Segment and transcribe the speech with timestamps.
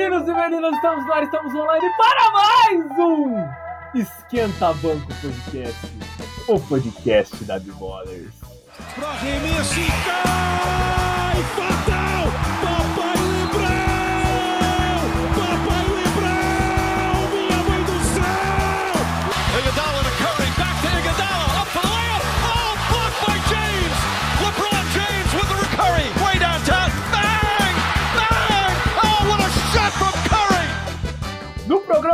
[0.00, 3.34] meninos e meninas, estamos lá, estamos online para mais um
[3.94, 5.86] Esquenta Banco Podcast,
[6.48, 8.32] o podcast da B-Ballers.
[9.42, 11.42] Messi cai!
[11.54, 11.89] Fatal!
[11.89, 11.89] Papai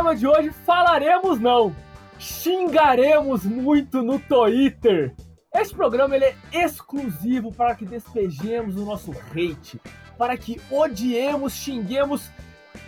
[0.07, 1.75] programa de hoje falaremos não,
[2.17, 5.13] xingaremos muito no Twitter.
[5.53, 9.81] Este programa ele é exclusivo para que despejemos o nosso hate,
[10.17, 12.29] para que odiemos, xinguemos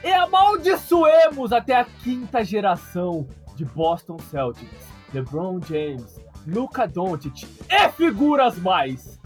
[0.04, 8.58] e amaldiçoemos até a quinta geração de Boston Celtics, LeBron James, Luka Doncic e figuras
[8.60, 9.20] mais.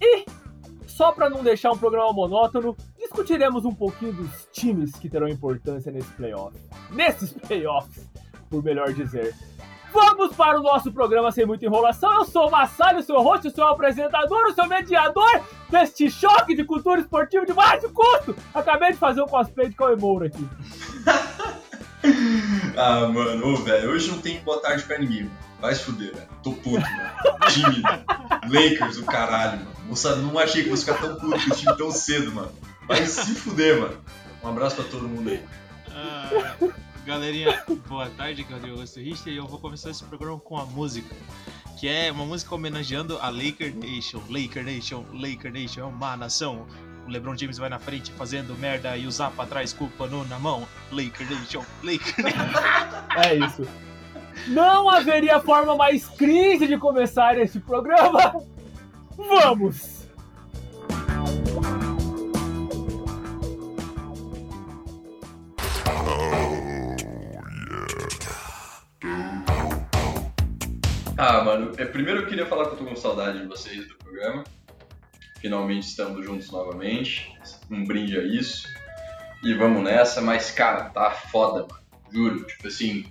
[0.00, 0.24] E
[0.86, 2.76] só para não deixar um programa monótono,
[3.10, 6.56] discutiremos um pouquinho dos times que terão importância nesse playoff.
[6.90, 8.08] Nesses playoffs,
[8.48, 9.34] por melhor dizer.
[9.92, 12.12] Vamos para o nosso programa sem muita enrolação.
[12.14, 16.62] Eu sou o Massalho, seu host, o seu apresentador, o seu mediador deste choque de
[16.62, 18.36] cultura esportiva de baixo custo.
[18.54, 20.48] Acabei de fazer um cosplay de Cauê Moura aqui.
[22.78, 25.30] Ah, mano, velho, hoje não tem boa tarde pra ninguém.
[25.60, 26.28] Vai se fuder, velho.
[26.42, 27.10] Tô puto, mano.
[27.50, 27.82] Time,
[28.48, 29.70] Lakers, o caralho, mano.
[29.86, 32.50] Moça, não achei que fosse ficar tão puto com o time tão cedo, mano.
[32.90, 33.96] Vai se fuder, mano.
[34.42, 35.40] Um abraço pra todo mundo aí.
[35.92, 36.56] Ah,
[37.06, 40.40] galerinha, boa tarde, aqui é o Rodrigo Augusto Richter e eu vou começar esse programa
[40.40, 41.14] com a música,
[41.78, 44.20] que é uma música homenageando a Laker Nation.
[44.28, 46.66] Laker Nation, Laker Nation é uma nação.
[47.06, 50.24] O LeBron James vai na frente fazendo merda e o Zappa atrás com o pano
[50.24, 50.66] na mão.
[50.90, 52.38] Laker Nation, Laker Nation.
[53.24, 53.68] É isso.
[54.48, 58.34] Não haveria forma mais crise de começar esse programa.
[59.16, 59.99] Vamos!
[71.22, 73.94] Ah, mano, é, primeiro eu queria falar que eu tô com saudade de vocês do
[73.96, 74.42] programa.
[75.38, 77.30] Finalmente estamos juntos novamente.
[77.70, 78.66] Um brinde a isso.
[79.44, 81.82] E vamos nessa, mas, cara, tá foda, mano.
[82.10, 82.46] Juro.
[82.46, 83.04] Tipo assim,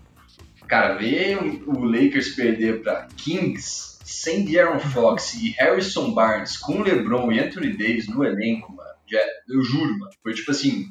[0.67, 7.31] cara, ver o, Lakers perder pra Kings sem De'Aaron Fox e Harrison Barnes com LeBron
[7.31, 8.89] e Anthony Davis no elenco, mano.
[9.05, 10.11] Já, eu juro, mano.
[10.23, 10.87] Foi tipo assim.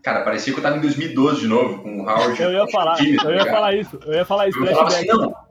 [0.00, 2.40] Cara, parecia que eu tava em 2012 de novo, com o Howard.
[2.40, 4.86] Eu ia falar, Jimmy, tá eu ia falar isso, eu ia falar isso, Eu falava
[4.86, 5.18] assim, flashback.
[5.18, 5.45] não,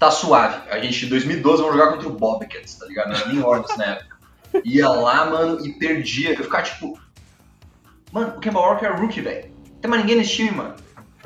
[0.00, 0.68] tá suave.
[0.70, 3.10] A gente, em 2012, vamos jogar contra o Bobcats, tá ligado?
[3.10, 4.16] Não era nem Hornets na época.
[4.64, 6.32] Ia lá, mano, e perdia.
[6.32, 6.98] Eu ficava tipo,
[8.10, 9.52] mano, o Kemba Walker é rookie, velho.
[9.80, 10.74] Tem mais ninguém nesse time, mano.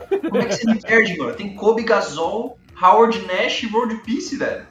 [0.08, 1.34] Como é que você me perde, mano?
[1.34, 4.66] Tem Kobe Gasol, Howard Nash e World Peace, velho.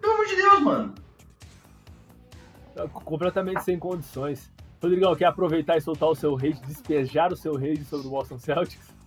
[0.00, 0.94] Pelo amor de Deus, mano.
[2.92, 4.50] Completamente sem condições.
[4.82, 8.38] Rodrigão, quer aproveitar e soltar o seu hate, despejar o seu hate sobre o Boston
[8.38, 8.99] Celtics?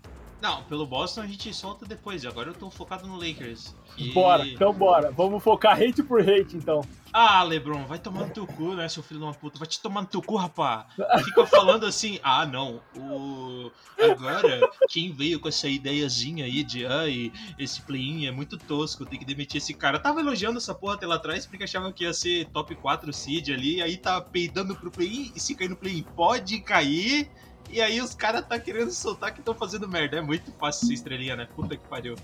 [0.44, 3.74] Não, pelo Boston a gente solta depois, agora eu tô focado no Lakers.
[4.14, 5.10] Bora, então bora.
[5.10, 6.82] Vamos focar hate por hate, então.
[7.14, 9.58] Ah, Lebron, vai tomar no teu cu, né, seu filho de uma puta?
[9.58, 10.86] Vai te tomar no teu cu, rapá.
[11.24, 13.72] Fica falando assim, ah, não, o...
[13.98, 19.18] agora, quem veio com essa ideiazinha aí de, ai, esse play-in é muito tosco, tem
[19.18, 19.98] que demitir esse cara.
[19.98, 23.50] Tava elogiando essa porra até lá atrás porque achava que ia ser top 4 seed
[23.50, 27.32] ali, aí tá peidando pro play-in, e se cair no play-in pode cair,
[27.70, 30.18] e aí os caras tá querendo soltar que estão fazendo merda.
[30.18, 31.48] É muito fácil ser estrelinha, né?
[31.56, 32.16] Puta que pariu.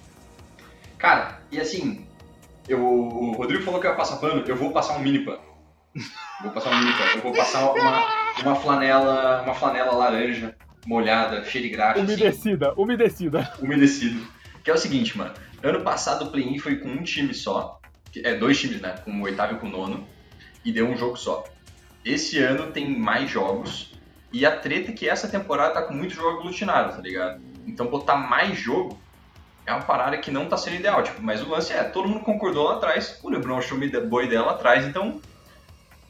[0.97, 2.05] Cara, e assim,
[2.67, 5.41] eu, o Rodrigo falou que ia passar pano, eu vou passar um mini pano.
[6.41, 7.11] Vou passar um mini pano.
[7.15, 8.05] Eu vou passar uma,
[8.41, 10.55] uma flanela, uma flanela laranja,
[10.85, 13.53] molhada, cheia de graxa, assim, Umedecida, umedecida.
[13.59, 14.25] umedecido.
[14.63, 15.33] Que é o seguinte, mano.
[15.61, 17.81] Ano passado o play-in foi com um time só.
[18.09, 18.95] que- É, dois times, né?
[19.03, 20.07] Com o oitavo e com o nono.
[20.63, 21.43] E deu um jogo só.
[22.05, 23.88] Esse ano tem mais jogos.
[24.31, 27.41] E a treta é que essa temporada tá com muitos jogos aglutinados, tá ligado?
[27.65, 28.97] Então botar mais jogo
[29.65, 31.03] é uma parada que não tá sendo ideal.
[31.03, 33.19] Tipo, mas o lance é, todo mundo concordou lá atrás.
[33.23, 34.85] O LeBron achou boa ideia lá atrás.
[34.85, 35.21] Então,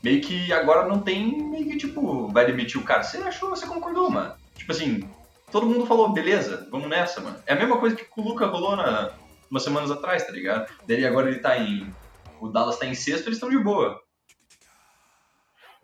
[0.04, 1.50] meio que agora não tem.
[1.50, 3.04] Meio que, tipo, vai demitir o cara.
[3.04, 4.34] Você achou, você concordou, mano.
[4.56, 5.10] Tipo assim,
[5.52, 7.38] todo mundo falou, beleza, vamos nessa, mano.
[7.46, 9.12] É a mesma coisa que o Luca rolou na,
[9.50, 10.72] umas semanas atrás, tá ligado?
[10.88, 11.94] Daí agora ele tá em.
[12.40, 14.02] O Dallas tá em sexto, eles estão de boa.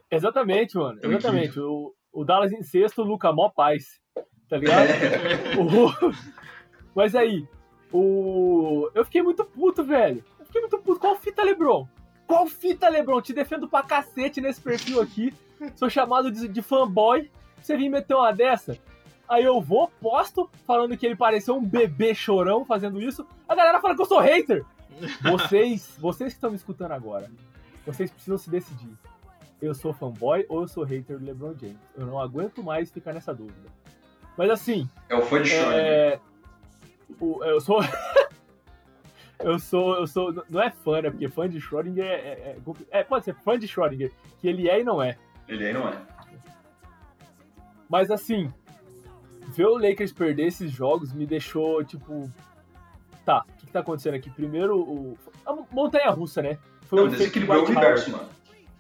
[0.10, 1.00] Exatamente, mano.
[1.00, 1.60] Tamo Exatamente.
[1.60, 4.00] O, o Dallas em sexto, o Luca mó paz.
[4.50, 4.88] Tá ligado?
[5.60, 6.14] O-
[6.96, 7.48] Mas aí,
[7.92, 8.90] o.
[8.94, 10.24] Eu fiquei muito puto, velho.
[10.40, 11.00] Eu fiquei muito puto.
[11.00, 11.88] Qual fita, Lebron?
[12.28, 13.22] Qual fita, Lebron?
[13.22, 15.34] Te defendo pra cacete nesse perfil aqui.
[15.76, 17.30] Sou chamado de, de fanboy.
[17.62, 18.78] Você vir meter uma dessa?
[19.28, 23.26] Aí eu vou, posto, falando que ele pareceu um bebê chorão fazendo isso.
[23.50, 24.64] A galera fala que eu sou hater.
[25.24, 27.30] Vocês, vocês que estão me escutando agora,
[27.86, 28.90] vocês precisam se decidir.
[29.66, 31.78] Eu sou fanboy ou eu sou hater do LeBron James?
[31.98, 33.68] Eu não aguento mais ficar nessa dúvida.
[34.38, 35.74] Mas assim, É o fã de Schrödinger.
[35.80, 36.20] é,
[37.20, 37.80] o- eu sou.
[39.40, 39.96] eu sou.
[39.96, 40.44] Eu sou.
[40.50, 41.10] Não é fã, né?
[41.10, 42.58] Porque fã de Schrödinger é, é,
[42.92, 45.18] é- é, Pode ser fã de Schrödinger, que ele é e não é.
[45.48, 45.98] Ele aí não é.
[47.90, 48.52] Mas assim,
[49.50, 52.32] ver o Lakers perder esses jogos me deixou, tipo.
[53.24, 54.30] Tá, o que, que tá acontecendo aqui?
[54.30, 55.18] Primeiro, o.
[55.46, 56.58] A montanha russa, né?
[56.84, 58.30] Foi Não, o efeito desequilibrou o universo, mano.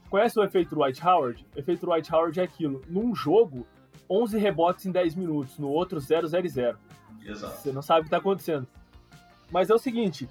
[0.09, 1.45] Conhece o efeito Dwight Howard?
[1.55, 2.81] O efeito Dwight Howard é aquilo.
[2.87, 3.65] Num jogo,
[4.09, 5.57] 11 rebotes em 10 minutos.
[5.57, 6.77] No outro, 0, 0 e 0.
[7.25, 7.57] Exato.
[7.61, 8.67] Você não sabe o que tá acontecendo.
[9.51, 10.29] Mas é o seguinte,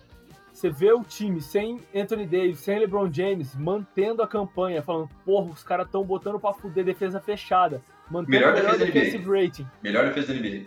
[0.53, 5.51] você vê o time sem Anthony Davis, sem LeBron James, mantendo a campanha, falando, porra,
[5.51, 9.01] os caras estão botando pra fuder defesa fechada, mantendo Melhor o melhor defesa da NBA.
[9.01, 9.67] defensive rating.
[9.83, 10.65] Melhor defesa da NBA.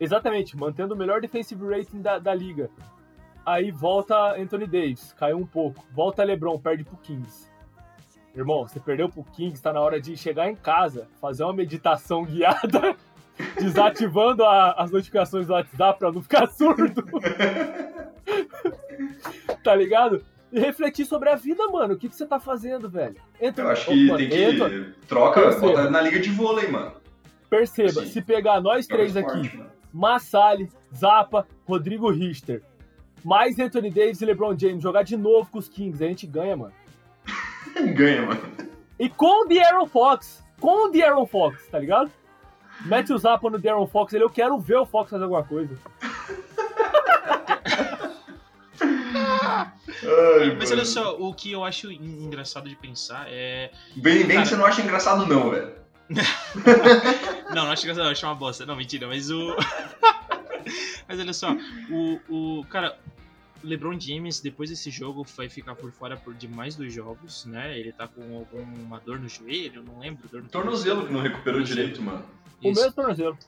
[0.00, 2.70] Exatamente, mantendo o melhor defensive rating da, da liga.
[3.44, 5.84] Aí volta Anthony Davis, caiu um pouco.
[5.92, 7.47] Volta LeBron, perde pro Kings.
[8.34, 12.24] Irmão, você perdeu pro Kings, tá na hora de chegar em casa, fazer uma meditação
[12.24, 12.94] guiada,
[13.60, 17.04] desativando a- as notificações do WhatsApp pra não ficar surdo.
[19.62, 20.24] tá ligado?
[20.50, 21.94] E refletir sobre a vida, mano.
[21.94, 23.16] O que, que você tá fazendo, velho?
[23.40, 24.42] Entra, Eu acho que mano, tem que.
[24.42, 25.66] entra, Troca, Perceba.
[25.66, 26.92] bota na liga de vôlei, mano.
[27.50, 28.06] perceba, Sim.
[28.06, 29.70] se pegar nós três Joga aqui, esporte, mano.
[29.92, 32.62] Massali, Zappa, Rodrigo Richter,
[33.24, 36.56] mais Anthony Davis e LeBron James jogar de novo com os Kings, a gente ganha,
[36.56, 36.72] mano.
[37.94, 38.40] Ganha, mano.
[38.98, 42.10] E com o De'Aaron Fox, com o De'Aaron Fox, tá ligado?
[42.84, 45.76] Mete o Zappa no De'Aaron Fox, ele, eu quero ver o Fox fazer alguma coisa.
[50.40, 53.70] Ai, Mas olha só, o que eu acho en- engraçado de pensar é.
[53.96, 54.42] Vem Cara.
[54.42, 55.72] que você não acha engraçado, não, velho.
[57.54, 58.64] Não, não acho engraçado, não, acho uma bosta.
[58.64, 59.56] Não, mentira, mas o.
[61.08, 61.52] mas olha só,
[61.90, 62.20] o,
[62.60, 62.64] o.
[62.70, 63.17] Cara, o
[63.62, 67.78] LeBron James, depois desse jogo, vai ficar por fora por de mais dois jogos, né?
[67.78, 71.60] Ele tá com alguma dor no joelho, não lembro, dor no Tornozelo que não recuperou
[71.62, 72.24] direito, mano.
[72.62, 72.80] O Isso.
[72.80, 73.38] mesmo tornozelo.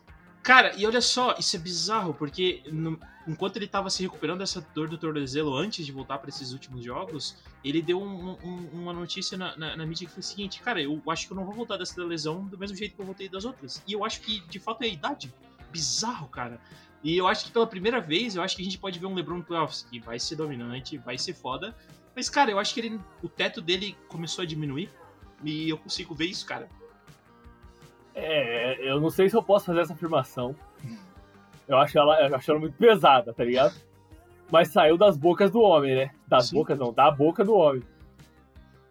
[0.42, 2.98] Cara, e olha só, isso é bizarro, porque no-
[3.28, 6.82] enquanto ele tava se recuperando dessa dor do tornozelo antes de voltar pra esses últimos
[6.82, 10.62] jogos, ele deu um- um- uma notícia na, na- na mídia que foi o seguinte:
[10.62, 13.04] Cara, eu acho que eu não vou voltar dessa lesão do mesmo jeito que eu
[13.06, 13.82] voltei das outras.
[13.86, 15.32] E eu acho que de fato é a idade.
[15.70, 16.58] Bizarro, cara.
[17.02, 19.14] E eu acho que pela primeira vez, eu acho que a gente pode ver um
[19.14, 21.75] LeBron playoffs que vai ser dominante, vai ser foda.
[22.14, 24.91] Mas, cara, eu acho que ele, o teto dele começou a diminuir.
[25.43, 26.69] E eu consigo ver isso, cara.
[28.14, 30.55] É, eu não sei se eu posso fazer essa afirmação.
[31.67, 33.75] Eu acho ela, eu acho ela muito pesada, tá ligado?
[34.50, 36.11] Mas saiu das bocas do homem, né?
[36.26, 36.56] Das Sim.
[36.56, 37.82] bocas não, da boca do homem.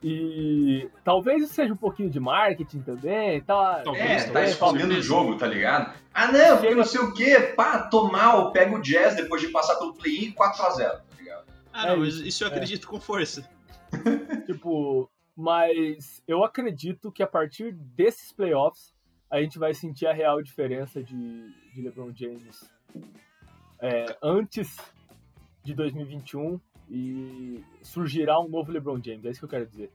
[0.01, 3.81] E talvez isso seja um pouquinho de marketing também, tá?
[3.83, 5.93] Talvez, É, tá escondendo o jogo, tá ligado?
[6.13, 7.53] Ah, não, porque não sei o quê.
[7.55, 11.45] Pá, tô mal, pega o Jazz depois de passar pelo play-in 4x0, tá ligado?
[11.73, 12.51] Ah, É não, isso, isso eu é.
[12.51, 13.47] acredito com força.
[14.45, 18.93] Tipo, mas eu acredito que a partir desses playoffs
[19.29, 21.13] a gente vai sentir a real diferença de,
[21.73, 22.69] de LeBron James
[23.81, 24.77] é, antes
[25.63, 26.59] de 2021
[26.89, 29.25] e surgirá um novo LeBron James.
[29.25, 29.91] É isso que eu quero dizer.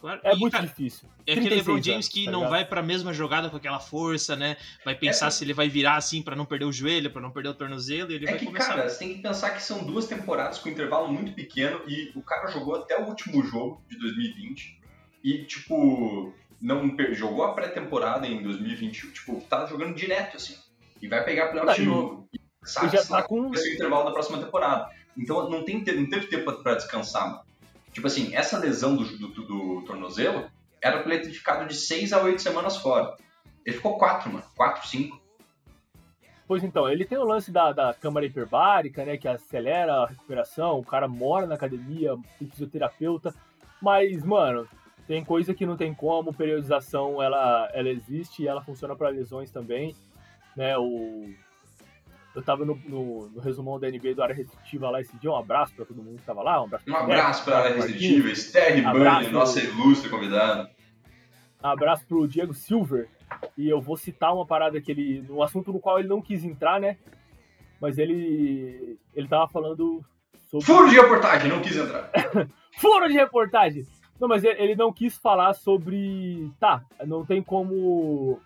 [0.00, 0.20] Claro.
[0.22, 1.08] É E, muito cara, difícil.
[1.26, 2.50] É aquele 36 LeBron James anos, que tá não ligado?
[2.50, 4.56] vai pra mesma jogada com aquela força, né?
[4.84, 5.30] Vai pensar É.
[5.30, 8.12] se ele vai virar assim pra não perder o joelho, pra não perder o tornozelo,
[8.12, 8.74] e ele É vai que, começar.
[8.74, 12.20] cara, você tem que pensar que são duas temporadas com intervalo muito pequeno e o
[12.22, 14.78] cara jogou até o último jogo de 2020
[15.24, 20.56] e, tipo, não jogou a pré-temporada em 2021, tipo, tá jogando direto, assim.
[21.00, 22.28] E vai pegar playoff de Não, e- novo.
[22.34, 23.48] E sabe, já sabe tá com.
[23.48, 24.90] vai ser o intervalo da próxima temporada.
[25.16, 27.42] Então não, tem, te- não teve tempo pra descansar, mano.
[27.92, 30.50] Tipo assim, essa lesão do, do, do- do tornozelo
[30.82, 33.16] era pra ele ter ficado de 6 a 8 semanas fora.
[33.64, 34.44] Ele ficou 4, mano.
[34.56, 35.20] 4, 5.
[36.46, 39.16] Pois então, ele tem o lance da, da câmara hiperbárica, né?
[39.16, 40.78] Que acelera a recuperação.
[40.78, 43.34] O cara mora na academia, tem fisioterapeuta.
[43.82, 44.68] Mas, mano,
[45.08, 46.32] tem coisa que não tem como.
[46.32, 49.96] Periodização, ela, ela existe e ela funciona para lesões também.
[50.56, 51.34] Né, o...
[52.36, 55.30] Eu tava no, no, no resumão da NBA do área restritiva lá esse dia.
[55.30, 56.60] Um abraço pra todo mundo que tava lá.
[56.60, 59.20] Um abraço, Um pro abraço pra área restritiva, Esther Abraço.
[59.22, 60.70] Bunny, nossa ilustre convidada.
[61.62, 63.08] abraço pro Diego Silver.
[63.56, 65.22] E eu vou citar uma parada que ele.
[65.26, 66.98] no assunto no qual ele não quis entrar, né?
[67.80, 68.98] Mas ele.
[69.14, 70.04] Ele tava falando
[70.50, 70.66] sobre.
[70.66, 72.10] Furo de reportagem, não quis entrar.
[72.76, 73.86] Furo de reportagem!
[74.20, 76.52] Não, mas ele não quis falar sobre.
[76.60, 78.38] Tá, não tem como.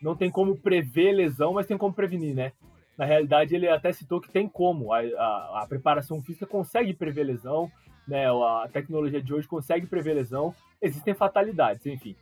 [0.00, 2.52] Não tem como prever lesão, mas tem como prevenir, né?
[2.96, 4.92] Na realidade, ele até citou que tem como.
[4.92, 7.70] A, a- a preparação física consegue prever lesão,
[8.06, 8.26] né?
[8.30, 10.54] A tecnologia de hoje consegue prever lesão.
[10.80, 12.14] Existem fatalidades, enfim.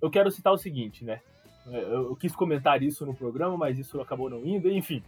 [0.00, 1.20] Eu quero citar o seguinte, né?
[1.66, 5.02] Eu, eu quis comentar isso no programa, mas isso acabou não indo, enfim.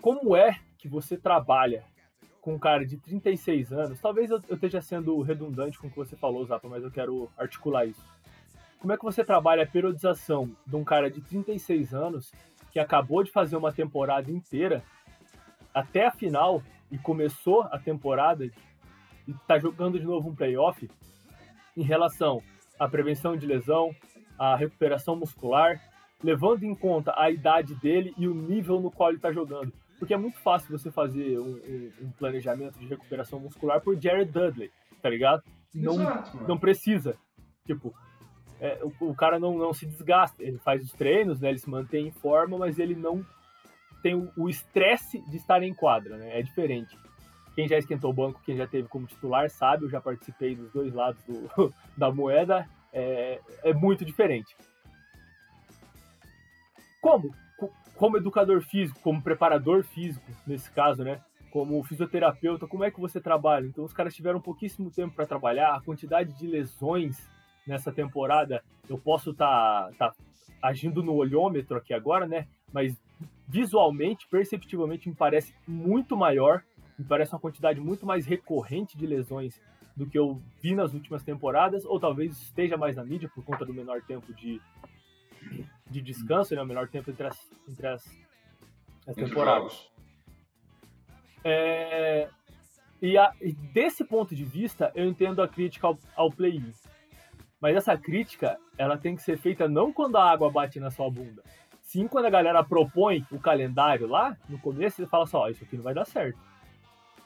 [0.00, 1.84] Como é que você trabalha
[2.40, 4.00] com um cara de 36 anos?
[4.00, 7.28] Talvez eu, eu esteja sendo redundante com o que você falou, Zapa, mas eu quero
[7.36, 8.02] articular isso.
[8.78, 12.30] como é que você trabalha a periodização de um cara de 36 anos
[12.70, 14.82] que acabou de fazer uma temporada inteira
[15.74, 18.52] até a final e começou a temporada e
[19.28, 20.88] está jogando de novo um playoff
[21.76, 22.42] em relação
[22.78, 23.94] à prevenção de lesão,
[24.38, 25.80] à recuperação muscular,
[26.22, 29.72] levando em conta a idade dele e o nível no qual ele está jogando.
[29.98, 31.60] Porque é muito fácil você fazer um,
[32.00, 34.70] um, planejamento de recuperação muscular por Jared Dudley,
[35.02, 35.42] tá ligado?
[35.74, 37.16] Não, Exato, não precisa.
[37.66, 37.92] Tipo,
[38.60, 40.42] é, o, o, cara não, não se desgasta.
[40.42, 41.50] Ele faz os treinos, né?
[41.50, 43.24] Ele se mantém em forma, mas ele não
[44.02, 46.38] tem o estresse de estar em quadra, né?
[46.38, 46.96] É diferente.
[47.54, 50.70] Quem já esquentou o banco, quem já teve como titular, sabe, eu já participei dos
[50.72, 54.56] dois lados do, da moeda, é, é muito diferente.
[57.00, 57.30] Como?
[57.96, 61.20] Como educador físico, como preparador físico, nesse caso, né?
[61.50, 63.66] Como fisioterapeuta, como é que você trabalha?
[63.66, 67.18] Então, os caras tiveram pouquíssimo tempo para trabalhar, a quantidade de lesões
[67.68, 70.14] nessa temporada, eu posso estar tá, tá
[70.62, 72.48] agindo no olhômetro aqui agora, né?
[72.72, 73.00] Mas
[73.46, 76.64] visualmente, perceptivelmente, me parece muito maior,
[76.98, 79.60] me parece uma quantidade muito mais recorrente de lesões
[79.94, 83.64] do que eu vi nas últimas temporadas, ou talvez esteja mais na mídia por conta
[83.64, 84.60] do menor tempo de,
[85.90, 86.62] de descanso, né?
[86.62, 88.18] O menor tempo entre as, entre as,
[89.06, 89.90] as temporadas.
[91.44, 92.28] É,
[93.00, 96.72] e, a, e, desse ponto de vista, eu entendo a crítica ao, ao play-in.
[97.60, 101.10] Mas essa crítica, ela tem que ser feita não quando a água bate na sua
[101.10, 101.42] bunda,
[101.88, 105.64] Sim, quando a galera propõe o calendário lá, no começo ele fala só, ó, isso
[105.64, 106.38] aqui não vai dar certo.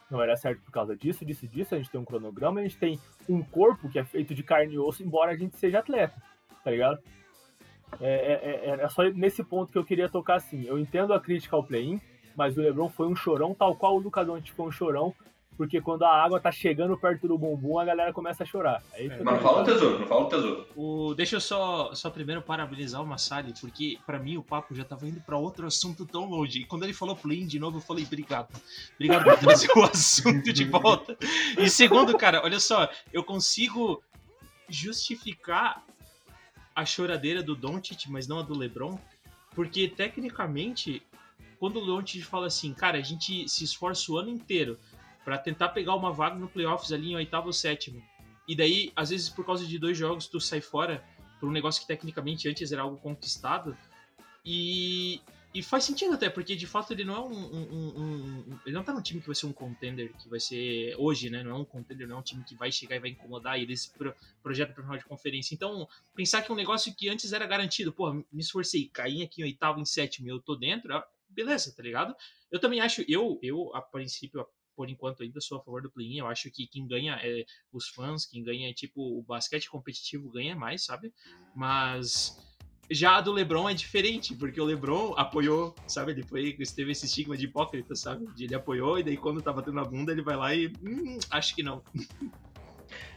[0.08, 1.74] Não vai dar certo por causa disso, disso, disso.
[1.74, 2.96] A gente tem um cronograma, a gente tem
[3.28, 6.14] um corpo que é feito de carne e osso, embora a gente seja atleta,
[6.62, 7.00] tá ligado?
[8.00, 10.62] É, é, é, é só nesse ponto que eu queria tocar assim.
[10.62, 12.00] Eu entendo a crítica ao play-in,
[12.36, 15.12] mas o LeBron foi um chorão, tal qual o Luka Doncic foi um chorão,
[15.56, 18.82] porque quando a água tá chegando perto do bumbum, a galera começa a chorar.
[18.94, 20.66] É Mas não fala o tesouro, não fala o tesouro.
[20.75, 24.85] O, deixa eu só, só primeiro parabenizar o Massali, porque para mim o papo já
[24.85, 26.61] tava indo para outro assunto tão longe.
[26.61, 28.49] E quando ele falou play de novo, eu falei, obrigado.
[28.94, 31.16] Obrigado por trazer o assunto de volta.
[31.59, 34.02] E segundo, cara, olha só, eu consigo
[34.68, 35.85] justificar
[36.75, 38.99] a choradeira do Doncic, mas não a do LeBron,
[39.54, 41.02] porque tecnicamente,
[41.59, 44.78] quando o Doncic fala assim, cara, a gente se esforça o ano inteiro
[45.24, 48.02] para tentar pegar uma vaga no playoffs ali em oitavo ou sétimo.
[48.46, 51.04] E daí, às vezes, por causa de dois jogos, tu sai fora
[51.38, 53.76] por um negócio que tecnicamente antes era algo conquistado.
[54.44, 55.20] E,
[55.54, 58.82] e faz sentido até, porque de fato ele não é um, um, um, Ele não
[58.82, 61.42] tá num time que vai ser um contender, que vai ser hoje, né?
[61.42, 63.62] Não é um contender, não é um time que vai chegar e vai incomodar e
[63.62, 65.54] eles pro, projetam final de conferência.
[65.54, 69.42] Então, pensar que é um negócio que antes era garantido, pô, me esforcei, caí aqui
[69.42, 72.14] em oitavo, em sétimo eu tô dentro, beleza, tá ligado?
[72.50, 76.18] Eu também acho, eu, eu a princípio, por enquanto ainda sou a favor do play-in.
[76.18, 80.30] Eu acho que quem ganha é os fãs, quem ganha é tipo o basquete competitivo
[80.30, 81.12] ganha mais, sabe?
[81.54, 82.38] Mas
[82.90, 86.12] já a do LeBron é diferente, porque o LeBron apoiou, sabe?
[86.12, 88.26] Ele foi, teve esse estigma de hipócrita, sabe?
[88.38, 91.54] Ele apoiou e daí quando tá batendo na bunda ele vai lá e hum, acho
[91.54, 91.82] que não.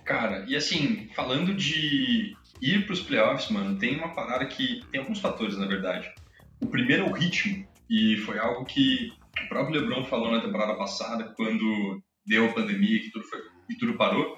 [0.03, 5.19] Cara, e assim, falando de ir pros playoffs, mano, tem uma parada que tem alguns
[5.19, 6.13] fatores, na verdade.
[6.61, 9.13] O primeiro é o ritmo, e foi algo que
[9.43, 13.39] o próprio LeBron falou na temporada passada, quando deu a pandemia que tudo foi,
[13.69, 14.37] e tudo parou,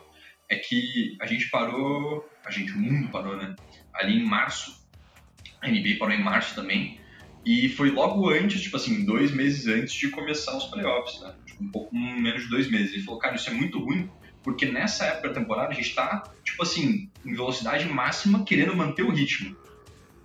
[0.49, 3.55] é que a gente parou, a gente, o mundo parou, né?
[3.93, 4.87] Ali em março,
[5.61, 6.99] a NBA parou em março também,
[7.45, 11.33] e foi logo antes, tipo assim, dois meses antes de começar os playoffs, né?
[11.45, 12.93] Tipo, um pouco menos de dois meses.
[12.93, 14.09] Ele falou, cara, isso é muito ruim,
[14.43, 19.03] porque nessa época da temporada a gente tá, tipo assim, em velocidade máxima, querendo manter
[19.03, 19.55] o ritmo.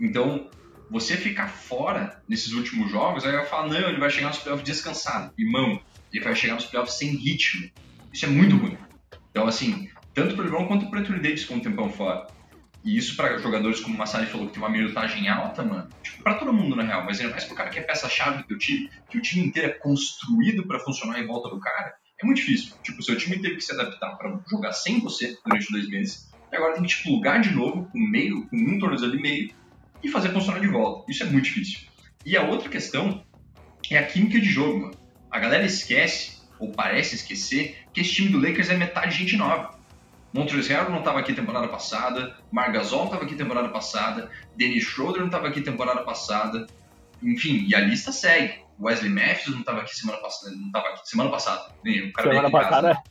[0.00, 0.50] Então,
[0.90, 4.66] você ficar fora nesses últimos jogos, aí vai falar, não, ele vai chegar nos playoffs
[4.66, 5.32] descansado.
[5.38, 5.80] Irmão,
[6.12, 7.70] ele vai chegar nos playoffs sem ritmo.
[8.12, 8.76] Isso é muito ruim.
[9.30, 12.26] Então, assim, tanto para o LeBron quanto para o Anthony Davis com um tempão fora.
[12.84, 15.88] E isso para jogadores como o Massari falou que tem uma minutagem alta, mano.
[16.02, 18.48] Tipo, para todo mundo na real, mas ainda mais pro cara que é peça-chave do
[18.48, 22.26] teu time, que o time inteiro é construído para funcionar em volta do cara, é
[22.26, 22.74] muito difícil.
[22.82, 26.56] Tipo, seu time teve que se adaptar para jogar sem você durante dois meses, e
[26.56, 29.54] agora tem que te plugar de novo com meio, com um tornozelo e meio,
[30.02, 31.10] e fazer funcionar de volta.
[31.10, 31.80] Isso é muito difícil.
[32.24, 33.24] E a outra questão
[33.90, 34.94] é a química de jogo, mano.
[35.30, 39.78] A galera esquece, ou parece esquecer, que esse time do Lakers é metade gente nova.
[40.32, 45.26] Montrezl não estava aqui temporada passada, Margasol não estava aqui temporada passada, Dennis Schroeder não
[45.26, 46.66] estava aqui temporada passada,
[47.22, 48.62] enfim, e a lista segue.
[48.80, 52.28] Wesley Matthews não estava aqui semana passada, não estava aqui semana passada, nem o cara
[52.30, 52.88] semana passada.
[52.88, 53.02] Casa,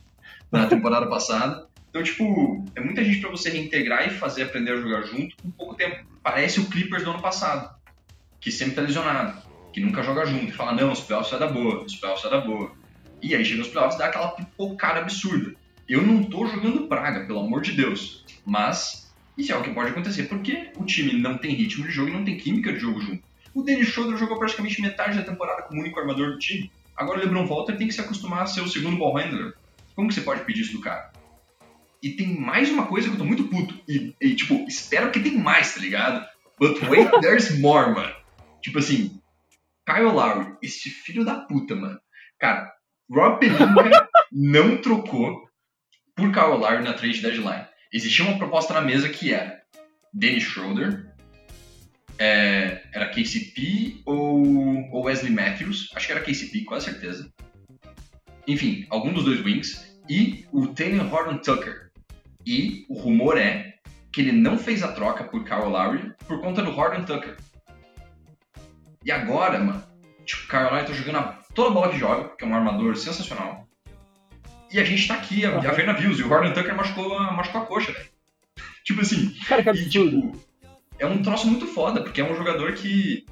[0.50, 1.66] na temporada passada.
[1.92, 5.50] Então, tipo, é muita gente para você reintegrar e fazer aprender a jogar junto com
[5.50, 7.76] pouco tempo parece o Clippers do ano passado,
[8.40, 9.42] que sempre tá lesionado,
[9.74, 12.40] que nunca joga junto, e fala, não, os playoffs vai dar boa, os playoffs vai
[12.40, 12.72] dar boa.
[13.20, 15.54] E aí chega nos playoffs e dá aquela pipocada absurda.
[15.86, 19.90] Eu não tô jogando praga, pelo amor de Deus, mas Isso é algo que pode
[19.90, 23.00] acontecer porque o time não tem ritmo de jogo e não tem química de jogo
[23.00, 23.22] junto.
[23.54, 26.70] O Dennis Schroeder jogou praticamente metade da temporada como único armador do time.
[26.96, 29.54] Agora o LeBron e tem que se acostumar a ser o segundo ball handler.
[29.94, 31.10] Como que você pode pedir isso do cara?
[32.02, 33.80] E tem mais uma coisa que eu tô muito puto.
[33.88, 36.26] E, e, tipo, espero que tem mais, tá ligado?
[36.58, 38.14] But wait, there's more, mano.
[38.60, 39.20] Tipo assim,
[39.86, 42.00] Kyle Lowry, esse filho da puta, mano.
[42.38, 42.72] Cara,
[43.10, 45.48] Rob Pelinka não trocou
[46.16, 47.66] por Kyle Lowry na trade deadline.
[47.92, 49.62] Existia uma proposta na mesa que era
[50.12, 51.12] Dennis Schroeder,
[52.18, 57.30] é, era KCP ou, ou Wesley Matthews, acho que era KCP, com certeza.
[58.46, 61.91] Enfim, algum dos dois wings, e o Taylor Horton Tucker.
[62.46, 63.74] E o rumor é
[64.12, 67.36] que ele não fez a troca por Kyle Lowry por conta do Horton Tucker.
[69.04, 69.82] E agora, mano,
[70.24, 72.54] tipo, o Kyle Lowry tá jogando a, toda a bola que joga, que é um
[72.54, 73.66] armador sensacional.
[74.72, 77.62] E a gente tá aqui, a, a Verna Views, e o Horton Tucker machucou, machucou
[77.62, 78.08] a coxa, velho.
[78.84, 80.20] Tipo assim, Cara, que e, absurdo.
[80.20, 80.40] tipo,
[80.98, 83.26] é um troço muito foda, porque é um jogador que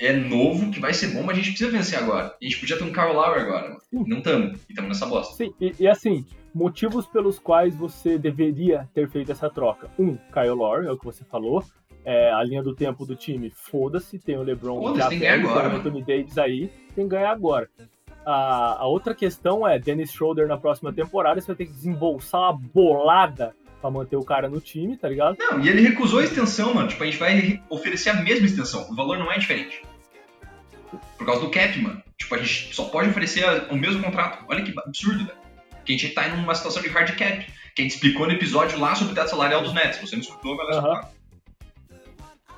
[0.00, 2.34] é novo, que vai ser bom, mas a gente precisa vencer agora.
[2.40, 3.80] A gente podia ter um Kyle Lowry agora, mano.
[3.90, 4.04] Sim.
[4.08, 5.34] Não tamo, e tamo nessa bosta.
[5.36, 9.90] Sim, e, e assim, motivos pelos quais você deveria ter feito essa troca.
[9.98, 11.62] Um, Kyle Lowry, é o que você falou.
[12.02, 15.70] É, a linha do tempo do time, foda-se, tem o LeBron Foda-se, já agora, tem
[15.70, 17.68] o Anthony Davis aí, tem que ganhar agora.
[18.24, 22.40] A, a outra questão é, Dennis Schroeder na próxima temporada, você vai ter que desembolsar
[22.40, 25.36] uma bolada pra manter o cara no time, tá ligado?
[25.38, 26.88] Não, e ele recusou a extensão, mano.
[26.88, 28.86] Tipo, a gente vai oferecer a mesma extensão.
[28.90, 29.82] O valor não é diferente.
[31.18, 32.02] Por causa do cap, mano.
[32.18, 34.44] Tipo, a gente só pode oferecer o mesmo contrato.
[34.48, 35.38] Olha que absurdo, velho.
[35.84, 37.46] Que a gente tá em uma situação de hard cap.
[37.74, 40.00] Que a gente explicou no episódio lá sobre o teto salarial dos Nets.
[40.00, 41.10] Você não escutou, vai lá escutar.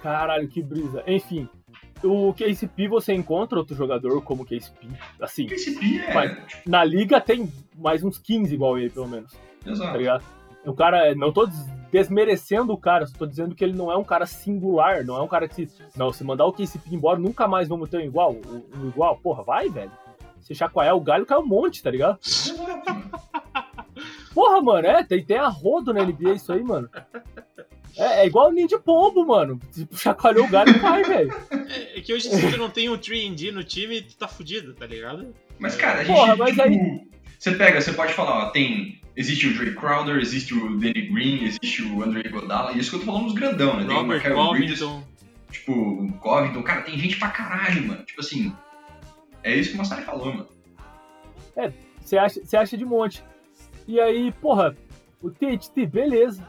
[0.03, 1.05] Caralho, que brisa.
[1.07, 1.49] Enfim,
[2.03, 4.89] o KCP você encontra outro jogador como KCP.
[5.21, 6.13] Assim, Porque Pi é.
[6.13, 6.45] Vai.
[6.67, 9.33] na liga tem mais uns 15 igual ele, pelo menos.
[9.65, 9.97] tá Exato.
[9.99, 10.25] ligado?
[10.65, 13.97] O cara, não tô des- desmerecendo o cara, só tô dizendo que ele não é
[13.97, 15.69] um cara singular, não é um cara que se.
[15.97, 18.33] Não, se mandar o KCP embora, nunca mais vamos ter um igual.
[18.33, 19.91] Um, um igual, porra, vai, velho.
[20.41, 22.19] Se chacoalhar o galho, cai um monte, tá ligado?
[24.35, 26.89] Porra, mano, é, tem, tem a rodo na NBA isso aí, mano.
[27.97, 29.61] É, é igual o ninho de pombo, mano.
[29.73, 31.35] Tipo, chacoalhou o galho, cai, velho.
[31.69, 34.73] É, é que hoje, se tu não tem um 3D no time, tu tá fudido,
[34.73, 35.35] tá ligado?
[35.59, 36.17] Mas, cara, a gente.
[36.17, 37.01] Porra, mas tipo, aí-
[37.39, 39.02] Você pega, você pode falar, ó, tem.
[39.15, 42.97] Existe o Dre Crowder, existe o Danny Green, existe o Andre Iguodala, e isso que
[42.97, 43.85] eu tô falando dos grandão, né?
[43.85, 45.05] Tem o Robert Michael Bridges, Covington.
[45.51, 48.03] tipo, o Covington, cara, tem gente pra caralho, mano.
[48.05, 48.55] Tipo assim,
[49.43, 50.49] é isso que o Massari falou, mano.
[52.01, 53.23] Você acha, você acha de monte.
[53.87, 54.77] E aí, porra,
[55.21, 56.47] o THT, beleza.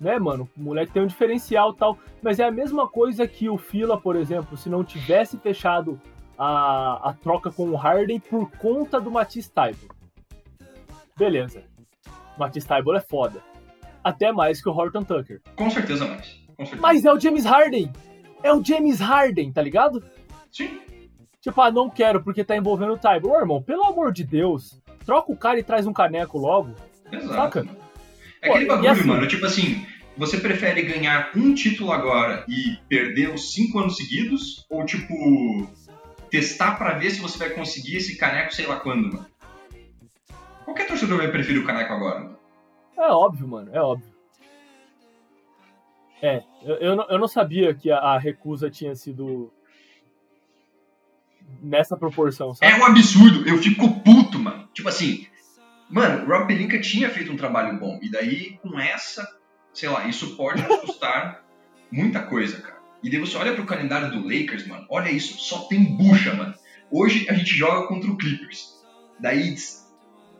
[0.00, 0.48] Né, mano?
[0.56, 1.98] O moleque tem um diferencial e tal.
[2.22, 6.00] Mas é a mesma coisa que o Fila, por exemplo, se não tivesse fechado
[6.38, 9.94] a, a troca com o Harden por conta do Matisse Taibo.
[11.16, 11.64] Beleza.
[12.38, 13.42] Matisse Taibo é foda.
[14.04, 15.40] Até mais que o Horton Tucker.
[15.56, 16.40] Com certeza mais.
[16.56, 16.80] Com certeza.
[16.82, 17.90] Mas é o James Harden!
[18.42, 20.02] É o James Harden, tá ligado?
[20.52, 20.78] Sim.
[21.40, 23.30] Tipo, ah, não quero porque tá envolvendo o Taibo.
[23.30, 26.74] Ô, irmão, pelo amor de Deus, troca o cara e traz um caneco logo.
[27.10, 27.34] Exato.
[27.34, 27.66] Saca?
[28.42, 29.26] É aquele bagulho, assim- mano.
[29.28, 34.64] Tipo assim, você prefere ganhar um título agora e perder os cinco anos seguidos?
[34.70, 35.68] Ou, tipo,
[36.30, 39.26] testar pra ver se você vai conseguir esse caneco sei lá quando, mano?
[40.66, 42.38] Qualquer torcedor vai preferir o caneco agora, mano.
[42.98, 44.12] É óbvio, mano, é óbvio.
[46.20, 49.52] É, eu, eu, não, eu não sabia que a, a recusa tinha sido
[51.62, 52.72] nessa proporção, sabe?
[52.72, 54.68] É um absurdo, eu fico puto, mano.
[54.74, 55.28] Tipo assim,
[55.88, 58.00] mano, o Rob Pelinka tinha feito um trabalho bom.
[58.02, 59.24] E daí, com essa,
[59.72, 61.44] sei lá, isso pode nos custar
[61.92, 62.76] muita coisa, cara.
[63.04, 66.54] E daí você olha pro calendário do Lakers, mano, olha isso, só tem bucha, mano.
[66.90, 68.74] Hoje a gente joga contra o Clippers.
[69.20, 69.54] Daí,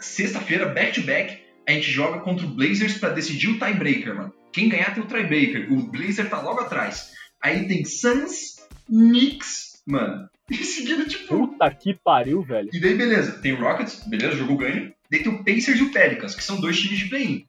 [0.07, 1.39] sexta-feira, back-to-back,
[1.69, 4.33] a gente joga contra o Blazers pra decidir o tiebreaker, mano.
[4.53, 5.73] Quem ganhar tem o tiebreaker.
[5.73, 7.13] O Blazer tá logo atrás.
[7.43, 8.57] Aí tem Suns,
[8.89, 10.29] Knicks, mano.
[10.51, 12.71] Em seguida, tipo, Puta que pariu, velho.
[12.73, 14.93] e daí, beleza, tem o Rockets, beleza, jogou ganho.
[15.11, 17.45] Daí tem o Pacers e o Pelicans, que são dois times de play-in.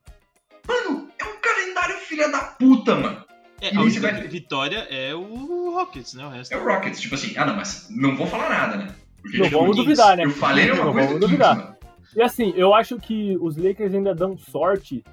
[0.67, 3.23] Mano, é um calendário filha da puta, mano.
[3.61, 6.25] É, E a aí você única vai- vitória é o Rockets, né?
[6.25, 6.51] O resto.
[6.53, 8.95] É o Rockets, tipo assim, ah não, mas não vou falar nada, né?
[9.21, 10.25] Porque, Não tipo, vamos Kings, duvidar, né?
[10.25, 11.55] Eu falei uma Não coisa vamos do Kings, duvidar.
[11.55, 11.76] mano.
[12.15, 15.03] E assim, eu acho que os Lakers ainda dão sorte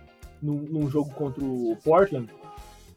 [0.41, 2.33] num, num jogo contra o Portland,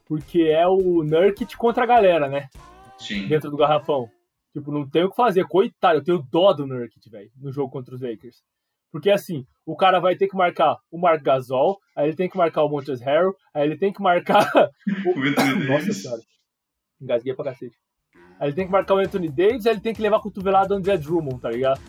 [0.06, 2.48] porque é o Nurkic contra a galera, né?
[2.98, 3.26] Sim.
[3.28, 4.08] Dentro do garrafão.
[4.52, 5.46] Tipo, não tem o que fazer.
[5.46, 8.42] Coitado, eu tenho dó do Nurkic, velho, no jogo contra os Lakers.
[8.90, 12.38] Porque assim, o cara vai ter que marcar o Mark Gasol, aí ele tem que
[12.38, 14.50] marcar o Montrezl Harrell, aí ele tem que marcar
[15.04, 16.22] O Nossa senhora.
[17.00, 17.76] Engasguei pra cacete.
[18.40, 20.68] Aí ele tem que marcar o Anthony Davis, aí ele tem que levar a cotovelada
[20.68, 21.80] do André Drummond, tá ligado?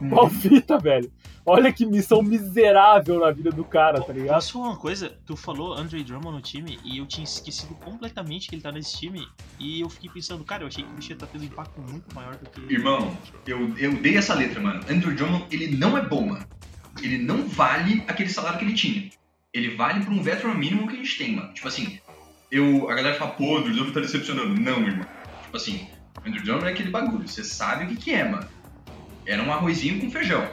[0.10, 1.10] Qual fita, velho?
[1.48, 4.34] Olha que missão miserável na vida do cara, tá ligado?
[4.34, 5.16] Posso falar uma coisa?
[5.24, 8.98] Tu falou Andre Drummond no time e eu tinha esquecido completamente que ele tá nesse
[8.98, 9.28] time.
[9.60, 11.80] E eu fiquei pensando, cara, eu achei que o bicho ia tá tendo um impacto
[11.80, 12.60] muito maior do que.
[12.72, 14.80] Irmão, eu, eu dei essa letra, mano.
[14.90, 16.44] Andrew Drummond, ele não é bom, mano.
[17.00, 19.08] Ele não vale aquele salário que ele tinha.
[19.54, 21.54] Ele vale pra um veteran mínimo que a gente tem, mano.
[21.54, 22.00] Tipo assim,
[22.50, 24.60] eu, a galera fala, pô, Andrew Drummond tá decepcionando.
[24.60, 25.06] Não, irmão.
[25.44, 25.88] Tipo assim,
[26.26, 27.28] Andrew Drummond é aquele bagulho.
[27.28, 28.48] Você sabe o que que é, mano.
[29.26, 30.48] Era um arrozinho com feijão.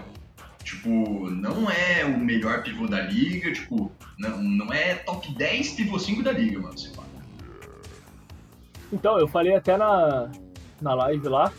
[0.63, 5.99] Tipo, não é o melhor pivô da liga, tipo, não, não é top 10 pivô
[5.99, 6.77] 5 da liga, mano.
[6.77, 7.07] Você fala.
[8.91, 10.31] Então, eu falei até na,
[10.81, 11.51] na live lá,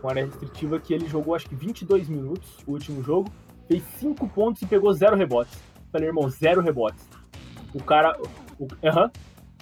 [0.00, 3.32] com a área restritiva, que ele jogou acho que 22 minutos, o último jogo,
[3.66, 5.58] fez 5 pontos e pegou 0 rebotes.
[5.90, 7.08] Falei, irmão, 0 rebotes.
[7.76, 8.18] O cara.
[8.82, 9.10] Aham.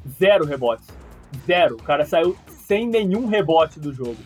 [0.08, 0.86] zero rebotes.
[1.46, 1.74] Zero.
[1.74, 4.16] O cara saiu sem nenhum rebote do jogo.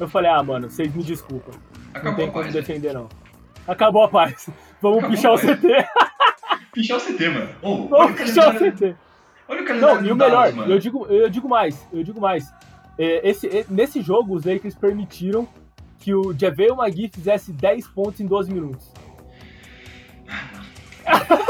[0.00, 1.54] Eu falei, ah, mano, vocês me desculpam.
[1.92, 3.08] Não Acabou tem a como paz, defender, não.
[3.68, 4.48] Acabou a paz.
[4.80, 5.38] Vamos Acabou pichar o.
[5.38, 5.86] CT.
[6.72, 7.48] Pichar o CT, mano.
[7.62, 8.96] Ô, olha, o Vamos pichar o CT.
[9.48, 12.20] olha o calendário Não, e o melhor, Dallas, eu digo, eu digo mais, eu digo
[12.20, 12.52] mais.
[12.98, 15.46] É, esse, nesse jogo, os Lakers permitiram
[15.98, 18.90] que o JaVale McGee fizesse 10 pontos em 12 minutos.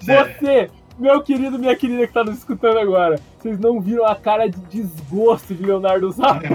[0.00, 4.48] Você, meu querido, minha querida que tá nos escutando agora, vocês não viram a cara
[4.48, 6.48] de desgosto de Leonardo Zappa?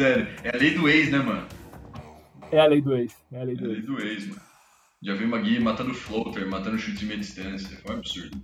[0.00, 1.46] Sério, é a lei do ex, né, mano?
[2.50, 3.86] É a lei do ex, é a lei É a do lei ex.
[3.86, 4.40] do ex, mano.
[5.02, 7.76] Já vi o Magui matando floater, matando chute de meia distância.
[7.84, 8.42] Foi um absurdo.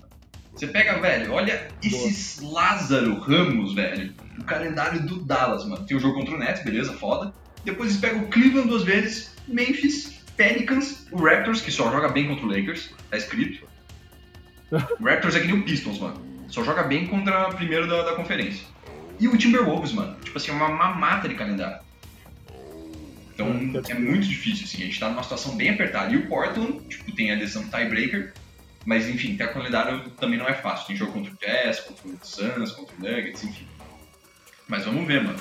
[0.52, 4.12] Você pega, velho, olha esses Lázaro Ramos, velho.
[4.38, 5.86] O calendário do Dallas, mano.
[5.86, 7.32] Tem o jogo contra o Nets, beleza, foda.
[7.64, 12.28] Depois eles pegam o Cleveland duas vezes, Memphis, Pelicans, o Raptors, que só joga bem
[12.28, 13.66] contra o Lakers, tá escrito.
[15.00, 16.20] O Raptors é que nem o Pistons, mano.
[16.48, 18.66] Só joga bem contra o primeiro da, da conferência.
[19.18, 20.16] E o Timberwolves, mano.
[20.22, 21.80] Tipo assim, é uma mamata de calendário.
[23.34, 23.48] Então
[23.88, 24.82] é muito difícil, assim.
[24.82, 26.12] A gente tá numa situação bem apertada.
[26.12, 28.32] E o Portland, tipo, tem a decisão tiebreaker.
[28.84, 30.86] Mas enfim, ter a calendário também não é fácil.
[30.86, 33.66] Tem jogo contra o Jazz, contra o Suns, contra o Nuggets, enfim.
[34.68, 35.38] Mas vamos ver, mano.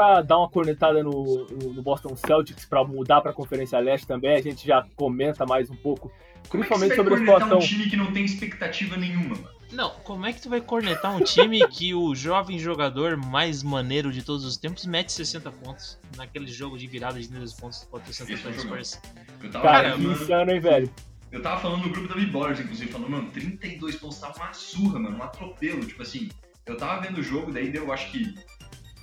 [0.00, 4.34] Bora dar uma cornetada no, no- Boston Celtics pra mudar pra Conferência Leste também.
[4.34, 6.10] A gente já comenta mais um pouco,
[6.48, 7.58] Como é que principalmente você sobre a vai cornetar situação.
[7.58, 9.60] um time que não tem expectativa nenhuma, mano?
[9.72, 14.10] Não, como é que tu vai cornetar um time que o jovem jogador mais maneiro
[14.10, 18.10] de todos os tempos mete 60 pontos naquele jogo de virada de 10 pontos contra
[18.10, 18.36] o Santa é.
[18.58, 19.00] Spurs?
[19.42, 20.90] Eu tava, Cara, que falando, insano, hein, velho?
[21.30, 24.98] eu tava falando no grupo da B-Ballers, inclusive, falando, mano, 32 pontos tava uma surra,
[24.98, 25.84] mano, um atropelo.
[25.86, 26.28] Tipo assim,
[26.66, 28.34] eu tava vendo o jogo, daí deu, acho que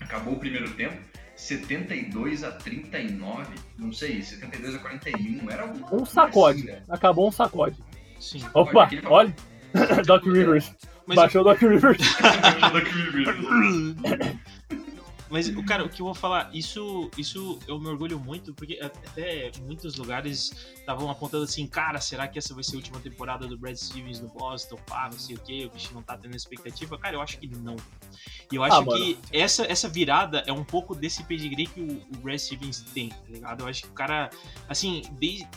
[0.07, 0.95] acabou o primeiro tempo,
[1.35, 3.45] 72 a 39,
[3.77, 6.59] não sei, 72 a 41, era Um sacode.
[6.59, 6.83] assim, velho.
[6.89, 7.77] Acabou um sacode.
[8.19, 8.41] Sim.
[8.53, 9.35] Opa, aquele- olha.
[10.07, 10.73] Doc Rivers.
[11.05, 11.97] Mas, Baixou o Doc Rivers.
[12.61, 12.81] mas o
[15.65, 19.95] cara, o que eu vou falar, isso, isso eu me orgulho muito, porque até muitos
[19.95, 23.75] lugares estavam apontando assim, cara, será que essa vai ser a última temporada do Brad
[23.75, 24.77] Stevens no Boston?
[24.87, 26.97] Pá, não sei o que, o bicho não tá tendo expectativa.
[26.97, 27.75] Cara, eu acho que não.
[28.51, 28.97] E eu acho Ah, mano.
[28.97, 33.09] que essa, essa virada é um pouco desse pedigree que o, o Brad Stevens tem,
[33.09, 33.61] tá ligado?
[33.61, 34.29] Eu acho que o cara,
[34.69, 35.47] assim, desde,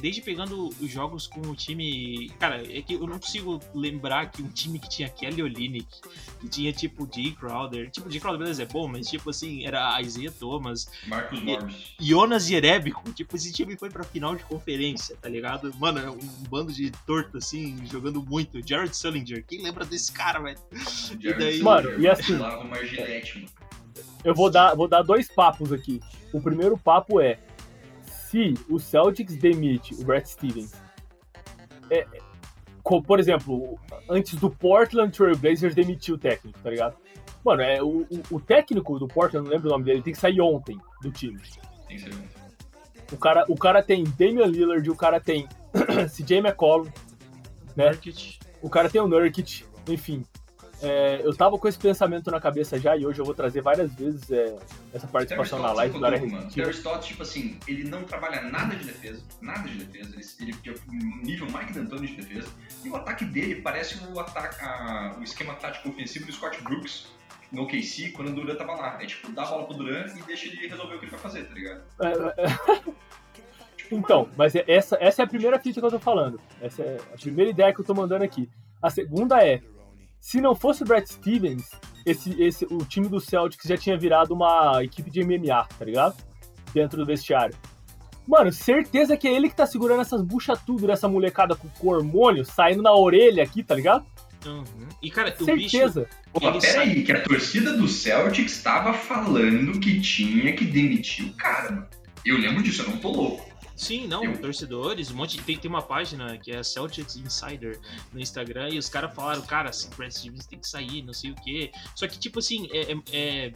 [0.00, 2.30] desde pegando os jogos com o time.
[2.38, 5.86] Cara, é que eu não consigo lembrar que um time que tinha Kelly Olynyk,
[6.40, 10.00] que tinha tipo Jay Crowder, tipo, Jay Crowder beleza é bom, mas tipo assim, era
[10.00, 11.94] Isaiah Thomas, Marcos Morris.
[12.00, 15.72] Jonas Jerebico, tipo, esse time foi pra final de conferência, tá ligado?
[15.78, 18.66] Mano, é um bando de torto assim, jogando muito.
[18.66, 20.58] Jared Sullinger, quem lembra desse cara, velho?
[21.38, 22.36] daí- Mano, e assim-.
[24.24, 26.00] Eu vou dar, vou dar dois papos aqui.
[26.32, 27.38] O primeiro papo é:
[28.34, 30.72] se o Celtics demite o Brad Stevens,
[31.88, 32.04] é,
[32.82, 36.96] co- por exemplo, antes do Portland Trail Blazers demitir o técnico, tá ligado?
[37.44, 40.40] Mano, é, o, o- técnico do Portland, não lembro o nome dele, tem que sair
[40.40, 41.40] ontem do time.
[41.86, 42.28] Tem que ontem.
[43.12, 45.46] O cara, o cara tem Damian Lillard, o cara tem
[46.10, 46.90] CJ McCollum,
[47.76, 47.90] né?
[47.90, 48.40] Nurkic.
[48.62, 50.24] o cara tem o Nurkic, enfim.
[50.82, 53.92] É, eu tava com esse pensamento na cabeça já e hoje eu vou trazer várias
[53.94, 54.54] vezes é,
[54.92, 56.54] essa participação na live do área restritiva.
[56.54, 60.76] Terry Stotts, tipo assim, ele não trabalha nada de defesa, nada de defesa, ele, ele
[60.76, 62.48] é um nível Mike D'Antoni de defesa,
[62.84, 67.06] e o ataque dele parece o, ataque, a- o esquema tático ofensivo do Scott Brooks
[67.52, 69.00] no OKC, quando o Duran tava lá.
[69.02, 71.20] É tipo, dá a bola pro Duran e deixa ele resolver o que ele vai
[71.20, 71.82] fazer, tá ligado?
[72.00, 72.94] É, é.
[73.92, 76.40] Então, mas é- essa, essa é a primeira fita que eu tô falando.
[76.60, 78.48] Essa é a primeira ideia que eu tô mandando aqui.
[78.82, 79.60] A segunda é,
[80.24, 81.68] se não fosse o Brad Stevens,
[82.06, 86.16] esse, esse, o time do Celtics já tinha virado uma equipe de MMA, tá ligado?
[86.72, 87.54] Dentro do vestiário.
[88.26, 91.88] Mano, certeza que é ele que tá segurando essas buchas tudo dessa molecada com, com
[91.88, 94.06] hormônio saindo na orelha aqui, tá ligado?
[94.46, 94.64] Uhum.
[95.02, 95.68] E, cara, o bicho.
[95.68, 96.08] Certeza.
[96.32, 101.34] Pô, Ele peraí, que a torcida do Celtics estava falando que tinha que demitir o
[101.34, 101.86] cara, mano.
[102.24, 103.46] Eu lembro disso, eu não tô louco.
[103.76, 105.40] Sim, não, Eu- torcedores, um monte.
[105.42, 107.78] Tem, tem uma página que é a Celtics Insider
[108.12, 111.32] no Instagram e os caras falaram, cara, assim, Brad Stevens tem que sair, não sei
[111.32, 111.72] o quê.
[111.94, 113.52] Só que, tipo assim, é, é- é-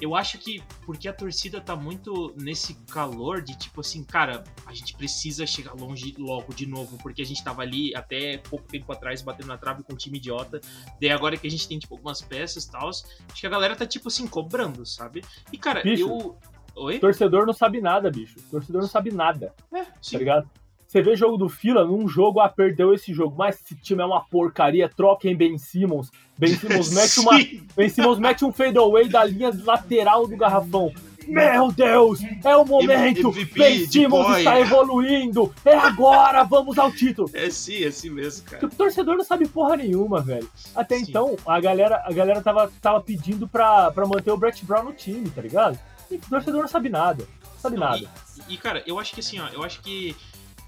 [0.00, 4.72] eu acho que porque a torcida tá muito nesse calor de tipo assim, cara, a
[4.72, 8.90] gente precisa chegar longe logo de novo, porque a gente tava ali até pouco tempo
[8.92, 10.60] atrás batendo na trave com um time idiota.
[11.00, 13.04] Daí agora que a gente tem, tipo, algumas peças e tal, acho
[13.34, 15.22] que a galera tá, tipo assim, cobrando, sabe?
[15.52, 16.08] E, cara, Bicho.
[16.08, 16.38] eu.
[16.76, 16.98] Oi?
[16.98, 18.36] Torcedor não sabe nada, bicho.
[18.50, 20.16] Torcedor não sabe nada, É, tá sim.
[20.18, 20.48] ligado?
[20.86, 24.06] Você vê jogo do Fila, num jogo, ah, perdeu esse jogo, mas se time é
[24.06, 26.10] uma porcaria, troquem Ben Simmons.
[26.38, 27.66] Ben Simmons mete uma, Sim.
[27.76, 30.90] Ben Simmons mete um fadeaway da linha lateral do garrafão.
[31.26, 33.28] Meu Deus, é o momento.
[33.28, 35.52] MVP Ben Simmons está evoluindo.
[35.62, 37.28] É agora, vamos ao título.
[37.34, 38.64] É sim, é assim mesmo, cara.
[38.64, 40.48] O torcedor não sabe porra nenhuma, velho.
[40.74, 41.04] Até Sim.
[41.06, 44.92] então, a galera, a galera tava, tava pedindo pra, pra manter o Brett Brown no
[44.94, 45.78] time, tá ligado?
[46.10, 47.28] E o torcedor não sabe nada.
[47.44, 48.10] Não sabe Não, nada.
[48.48, 50.16] E, e, cara, eu acho que assim, ó, eu acho que.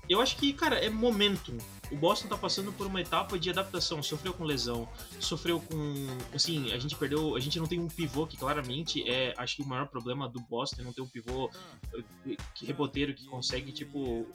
[0.09, 1.57] Eu acho que, cara, é momento.
[1.91, 4.03] O Boston tá passando por uma etapa de adaptação.
[4.03, 6.07] Sofreu com lesão, sofreu com.
[6.35, 7.35] Assim, a gente perdeu.
[7.37, 9.35] A gente não tem um pivô que claramente é.
[9.37, 11.51] Acho que o maior problema do Boston é não ter um pivô
[11.95, 14.27] eh, que reboteiro que consegue, tipo.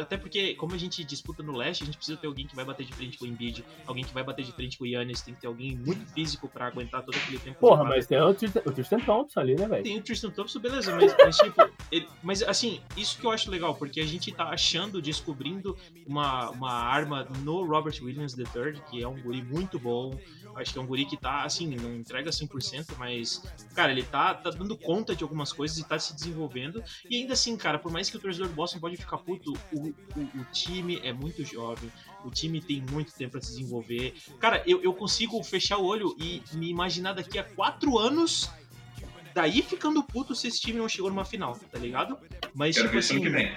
[0.00, 2.64] até porque, como a gente disputa no leste, a gente precisa ter alguém que vai
[2.64, 5.20] bater de frente com o Embiid, alguém que vai bater de frente com o Yannis,
[5.20, 7.58] tem que ter alguém muito físico pra aguentar todo aquele tempo.
[7.58, 9.82] Porra, mas tem o Tristan, o Tristan Thompson ali, né, velho?
[9.82, 13.50] Tem o Tristan Thompson, beleza, mas, mas, tipo, ele- mas assim, isso que eu acho
[13.50, 19.02] legal, porque a gente tá achando, descobrindo uma, uma arma no Robert Williams III, que
[19.02, 20.18] é um guri muito bom.
[20.54, 23.42] Acho que é um guri que tá, assim, não entrega 100%, mas,
[23.74, 26.82] cara, ele tá, tá dando conta de algumas coisas e tá se desenvolvendo.
[27.08, 29.88] E ainda assim, cara, por mais que o torcedor do Boston pode ficar puto, o,
[29.88, 31.90] o, o time é muito jovem,
[32.24, 34.14] o time tem muito tempo pra se desenvolver.
[34.40, 38.50] Cara, eu, eu consigo fechar o olho e me imaginar daqui a quatro anos
[39.34, 42.18] daí ficando puto se esse time não chegou numa final, tá ligado?
[42.54, 43.54] Mas, Quero tipo assim, que vem.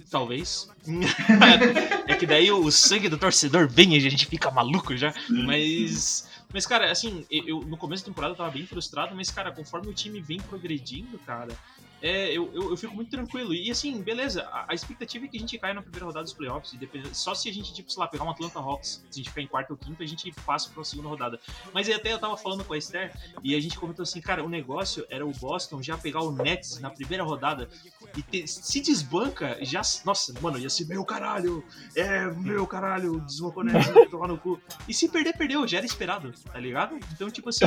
[0.00, 0.68] Talvez.
[2.06, 5.12] é que daí o sangue do torcedor vem e a gente fica maluco já.
[5.28, 6.28] Mas.
[6.52, 9.88] Mas, cara, assim, eu, no começo da temporada eu tava bem frustrado, mas, cara, conforme
[9.88, 11.56] o time vem progredindo, cara,
[12.02, 13.52] é, eu, eu, eu fico muito tranquilo.
[13.54, 16.32] E assim, beleza, a, a expectativa é que a gente caia na primeira rodada dos
[16.32, 16.74] playoffs.
[17.12, 19.42] Só se a gente, tipo, sei lá, pegar um Atlanta Hawks, se a gente ficar
[19.42, 21.38] em quarto ou quinto, a gente passa pra segunda rodada.
[21.72, 24.48] Mas até eu tava falando com a Esther e a gente comentou assim, cara, o
[24.48, 27.68] negócio era o Boston já pegar o Nets na primeira rodada
[28.16, 29.82] e ter- se desbanca, já.
[30.04, 34.60] Nossa, mano, ia ser meu caralho, é meu caralho, desbancou o Nets, tomar no cu.
[34.88, 36.96] E se perder, perdeu, já era esperado, tá ligado?
[37.12, 37.64] Então, tipo assim,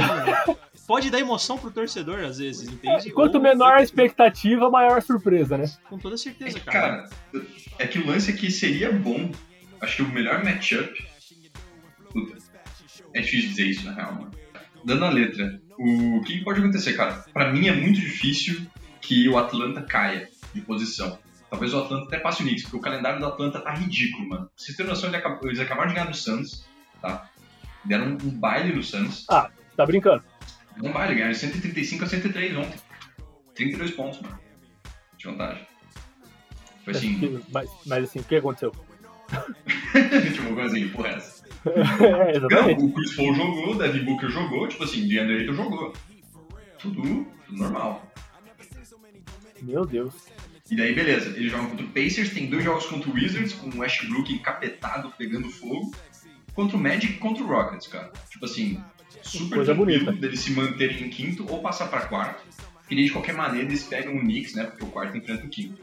[0.88, 3.12] pode dar emoção pro torcedor às vezes, entende?
[3.12, 4.23] Quanto Ou- menor a expectativa,
[4.72, 5.66] maior a surpresa, né?
[5.90, 7.04] Com toda É certeza, que, cara.
[7.04, 7.10] cara,
[7.80, 9.32] é que o lance aqui seria bom.
[9.82, 11.06] Acho que o melhor matchup.
[12.12, 12.38] Puta,
[13.14, 14.32] é difícil dizer isso na real, mano.
[14.86, 17.26] Dando a letra, o que pode acontecer, cara?
[17.34, 18.66] Pra mim é muito difícil
[19.02, 21.18] que o Atlanta caia de posição.
[21.50, 24.46] Talvez o Atlanta até passe o Knicks, porque o calendário do Atlanta tá ridículo, mano.
[24.46, 25.10] Pra vocês terem noção,
[25.44, 26.66] eles acabaram de ganhar do Suns,
[27.02, 27.30] tá?
[27.86, 29.26] Deram um baile no Suns.
[29.28, 30.24] Tá brincando?
[30.76, 32.78] Deram um baile, ganharam 135 a 103 ontem.
[33.56, 34.39] 32 pontos, mano.
[35.18, 35.68] De vantagem.
[36.84, 38.72] Foi assim, Mas, mas assim, o que aconteceu?
[40.34, 41.44] tipo, coisa assim, porra, essa.
[41.70, 42.80] é, exatamente.
[42.80, 45.94] Não, o Chris Paul jogou, o Devin Booker jogou, tipo assim, DeAndre Ayton jogou.
[46.78, 48.12] Tudo, tudo normal.
[49.62, 50.13] Meu Deus.
[50.70, 53.70] E daí, beleza, eles jogam contra o Pacers, tem dois jogos contra o Wizards, com
[53.70, 55.94] o Westbrook encapetado, pegando fogo.
[56.54, 58.12] Contra o Magic e contra o Rockets, cara.
[58.30, 58.84] Tipo assim,
[59.22, 60.22] super Coisa tranquilo bonita.
[60.22, 62.44] deles se manterem em quinto ou passar pra quarto.
[62.99, 65.82] E de qualquer maneira, eles pegam o Knicks, né, porque o quarto enfrenta o quinto.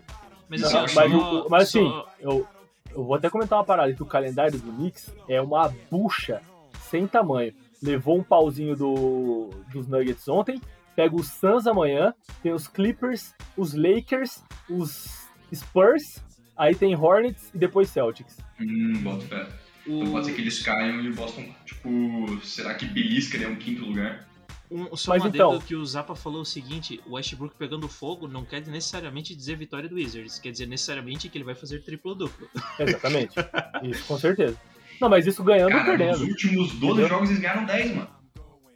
[0.49, 2.49] Mas, assim, eu mas, só- o- mas assim, só- eu,
[2.95, 6.41] eu vou até comentar uma parada, que o calendário do Knicks é uma bucha
[6.89, 7.53] sem tamanho.
[7.83, 10.61] Levou um pauzinho do, dos Nuggets ontem,
[10.95, 15.07] pega os Suns amanhã, tem os Clippers, os Lakers, os
[15.55, 16.23] Spurs,
[16.57, 18.37] aí tem Hornets e depois Celtics.
[18.61, 19.47] Hum, bota fé.
[19.87, 23.57] Então pode ser que eles caiam e o Boston, tipo, será que belisca, né, um
[23.57, 24.29] quinto lugar?
[24.71, 28.29] Um, só Mas uma então- que o Zappa falou o seguinte: o Westbrook pegando fogo
[28.29, 32.49] não quer necessariamente dizer vitória do Wizards, quer dizer necessariamente que ele vai fazer triplo-duplo.
[32.79, 33.35] Exatamente.
[33.83, 34.57] isso, com certeza.
[35.01, 36.31] Não, mas isso ganhando ou Cara, nos perdendo.
[36.31, 37.09] últimos 12 Entendeu?
[37.09, 38.11] jogos eles ganharam 10, mano.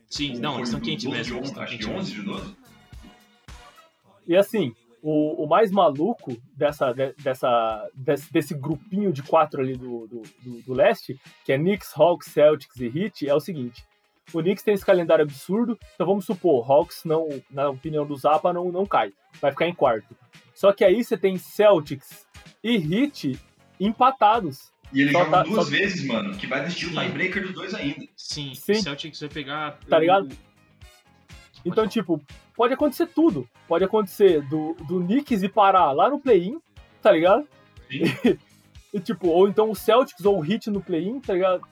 [0.08, 1.16] Sim, não, eles estão 12 quentes mesmo.
[1.16, 2.56] eles 11, estão Acho que quentes 11 de 12.
[4.26, 9.76] E assim, o, o mais maluco dessa, de- dessa, desse, desse grupinho de quatro ali
[9.76, 13.84] do, do, do, do leste, que é Knicks, Hawks, Celtics e Heat, é o seguinte.
[14.32, 18.52] O Knicks tem esse calendário absurdo, então vamos supor, Hawks, não, na opinião do Zappa,
[18.52, 20.16] não, não cai, vai ficar em quarto.
[20.54, 22.26] Só que aí você tem Celtics
[22.62, 23.38] e Heat
[23.78, 24.72] empatados.
[24.92, 27.52] E eles Só jogam tá- duas só- vezes, mano, que vai decidir o tiebreaker dos
[27.54, 28.06] dois ainda.
[28.16, 28.72] Sim, Sim.
[28.72, 29.78] o Celtics vai pegar.
[29.88, 30.32] Tá ligado?
[30.32, 30.36] o-
[31.64, 32.20] Então, tipo,
[32.54, 33.48] pode acontecer tudo.
[33.66, 36.60] Pode acontecer do, do Knicks ir parar lá no play-in,
[37.02, 37.46] tá ligado?
[37.90, 38.02] Sim.
[38.94, 41.66] E, tipo, ou então o Celtics ou o Heat no play-in, tá ligado?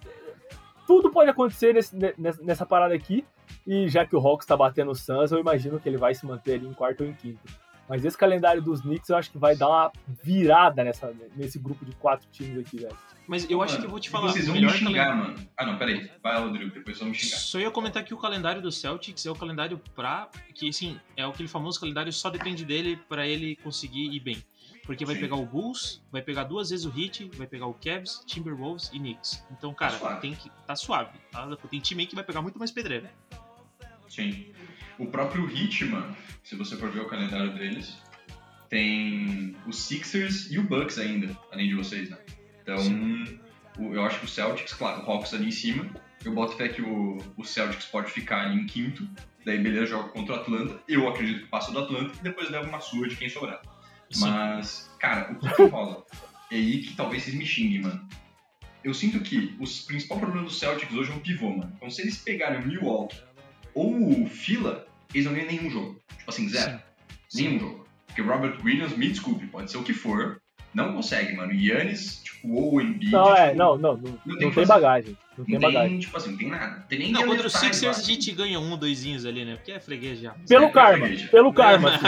[0.86, 3.24] Tudo pode acontecer nesse- ne- nessa, parada aqui.
[3.66, 6.26] E já que o Hawks tá batendo o Suns, eu imagino que ele vai se
[6.26, 7.40] manter ali em quarto ou em quinto.
[7.88, 9.92] Mas esse calendário dos Knicks eu acho que vai dar uma
[10.22, 12.96] virada nessa, nesse grupo de quatro times aqui, velho.
[13.26, 14.28] Mas eu acho Mano, que eu vou te falar.
[14.32, 15.48] Vocês o vão me melhor xingar, calendário- mano.
[15.56, 16.10] Ah, não, peraí.
[16.22, 17.36] Vai, Rodrigo, depois vão me xingar.
[17.36, 20.28] Só ia comentar que o calendário do Celtics é o calendário pra.
[20.54, 24.42] Que assim, é aquele famoso calendário só depende dele pra ele conseguir ir bem.
[24.84, 25.20] Porque vai Sim.
[25.20, 28.98] pegar o Bulls, vai pegar duas vezes o Heat, vai pegar o Cavs, Timberwolves e
[28.98, 29.44] Knicks.
[29.52, 30.20] Então, cara, suave.
[30.20, 30.50] tem que.
[30.66, 31.10] Tá suave.
[31.30, 31.48] Tá?
[31.70, 33.12] Tem time aí que vai pegar muito mais pedreira.
[34.08, 34.52] Sim.
[34.98, 37.96] O próprio Heat, mano, se você for ver o calendário deles,
[38.68, 42.18] tem os Sixers e o Bucks ainda, além de vocês, né?
[42.62, 42.76] Então,
[43.78, 45.86] o- eu acho que o Celtics, claro, o Hawks ali em cima.
[46.24, 49.08] Eu boto fé que o, o Celtics pode ficar ali em quinto.
[49.44, 50.80] Daí, beleza, joga contra o Atlanta.
[50.86, 53.60] Eu acredito que passa do Atlanta e depois leva uma sua de quem sobrar.
[54.12, 54.20] Sim.
[54.20, 56.04] Mas, cara, o que, que rola?
[56.50, 58.08] É aí que talvez vocês me xinguem, mano.
[58.84, 61.72] Eu sinto que o principal problema do Celtics hoje é um pivô, mano.
[61.76, 63.16] Então, se eles pegarem o Milwaukee
[63.74, 66.02] ou o Fila, eles não ganham nenhum jogo.
[66.18, 66.80] Tipo assim, zero.
[67.28, 67.44] Sim.
[67.44, 67.86] Nenhum jogo.
[68.06, 70.41] Porque o Robert Williams, me desculpe, pode ser o que for,
[70.74, 71.52] não consegue, mano.
[71.52, 74.52] Yannis, tipo, ou o Embiid, Não, é, tipo, não, não, não, tem não que tem
[74.52, 74.66] fazer.
[74.66, 75.18] bagagem.
[75.36, 75.98] Não tem não tem, bagagem.
[76.00, 76.76] tipo assim, não tem nada.
[76.76, 79.56] Não tem nem Não, contra o Sixers a gente ganha um, doisinhos ali, né?
[79.56, 80.34] Porque é freguês já.
[80.48, 82.04] Pelo É, karma, é, pelo karma, assim.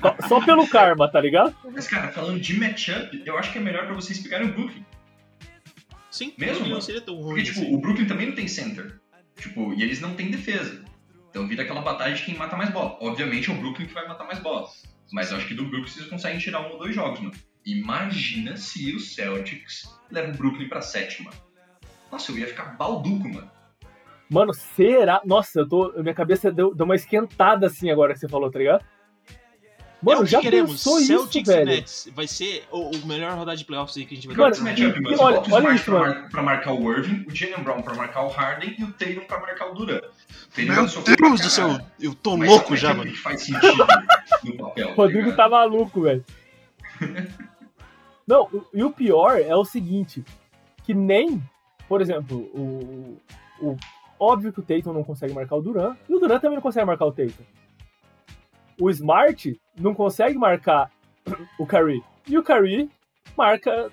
[0.00, 1.54] só, só pelo karma, tá ligado?
[1.72, 4.84] Mas, cara, falando de matchup, eu acho que é melhor pra vocês pegarem o Brooklyn.
[6.10, 7.74] Sim, Mesmo, não seria tão ruim Porque, tipo, assim.
[7.74, 9.00] o Brooklyn também não tem center.
[9.36, 10.84] Tipo, e eles não têm defesa.
[11.28, 12.96] Então vira aquela batalha de quem mata mais bola.
[13.00, 14.68] Obviamente é o Brooklyn que vai matar mais bola.
[15.12, 17.34] Mas eu acho que do Brooklyn vocês conseguem tirar um ou dois jogos, mano.
[17.66, 21.30] Imagina se o Celtics leva o Brooklyn pra sétima.
[22.12, 23.50] Nossa, eu ia ficar balduco, mano.
[24.30, 25.20] Mano, será?
[25.24, 25.92] Nossa, eu tô.
[26.02, 28.84] Minha cabeça deu, deu uma esquentada assim agora que você falou, tá ligado?
[30.02, 30.72] Mano, é o que já queremos.
[30.72, 31.66] pensou Celtics isso, velho?
[31.70, 32.08] Nets.
[32.14, 34.60] Vai ser o, o melhor rodada de playoffs aí que a gente vai Mano, ter.
[34.62, 35.08] matchup, e- mano.
[35.12, 36.14] e Você olha- o olha isso, pra, mano.
[36.20, 39.26] mar- pra marcar o Irving, o Jalen Brown pra marcar o Harden e o Tatum
[39.26, 40.04] pra marcar o Durant.
[40.58, 43.18] Meu Deus do céu, eu tô Mas louco é já, matchup mano.
[43.22, 43.86] faz sentido
[44.44, 44.88] no papel.
[44.90, 45.36] O Rodrigo ligado?
[45.36, 46.24] tá maluco, velho.
[48.26, 50.24] Não, o- e o pior é o seguinte,
[50.82, 51.42] que nem,
[51.88, 53.20] por exemplo, o,
[53.60, 53.76] o
[54.18, 56.86] óbvio que o Tatum não consegue marcar o Duran, e o Duran também não consegue
[56.86, 57.44] marcar o Tatum.
[58.80, 60.90] O Smart não consegue marcar
[61.58, 62.90] o Curry, e o Curry
[63.36, 63.90] marca,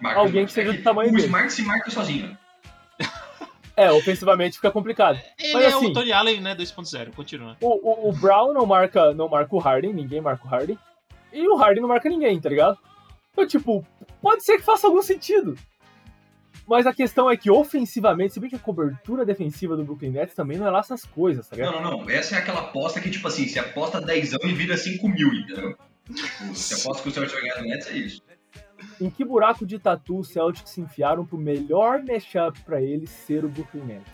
[0.00, 1.24] Marca alguém o que seja do tamanho o dele.
[1.26, 2.36] Smart se marca sozinho.
[3.76, 5.18] é, ofensivamente fica complicado.
[5.38, 6.54] Ele Mas é assim- o Tony Allen, né?
[6.54, 7.14] 2.0.
[7.14, 7.56] Continua.
[7.60, 10.78] O, o, o Brown não marca, não marca o Harden, ninguém marca o Harden.
[11.32, 12.78] E o Harden não marca ninguém, tá ligado?
[13.34, 13.84] Então, tipo,
[14.22, 15.58] pode ser que faça algum sentido.
[16.66, 20.34] Mas a questão é que ofensivamente, se bem que a cobertura defensiva do Brooklyn Nets
[20.34, 21.74] também não é lá essas coisas, tá ligado?
[21.74, 22.10] Não, não, não.
[22.10, 25.76] Essa é aquela aposta que, tipo assim, você aposta 10 e vira 5 mil, entendeu?
[26.06, 28.22] Tipo, você aposta que o Celtics vai ganhar do Nets, é isso.
[29.00, 33.44] Em que buraco de tatu os Celtics se enfiaram pro melhor matchup pra eles ser
[33.44, 34.12] o Brooklyn Nets?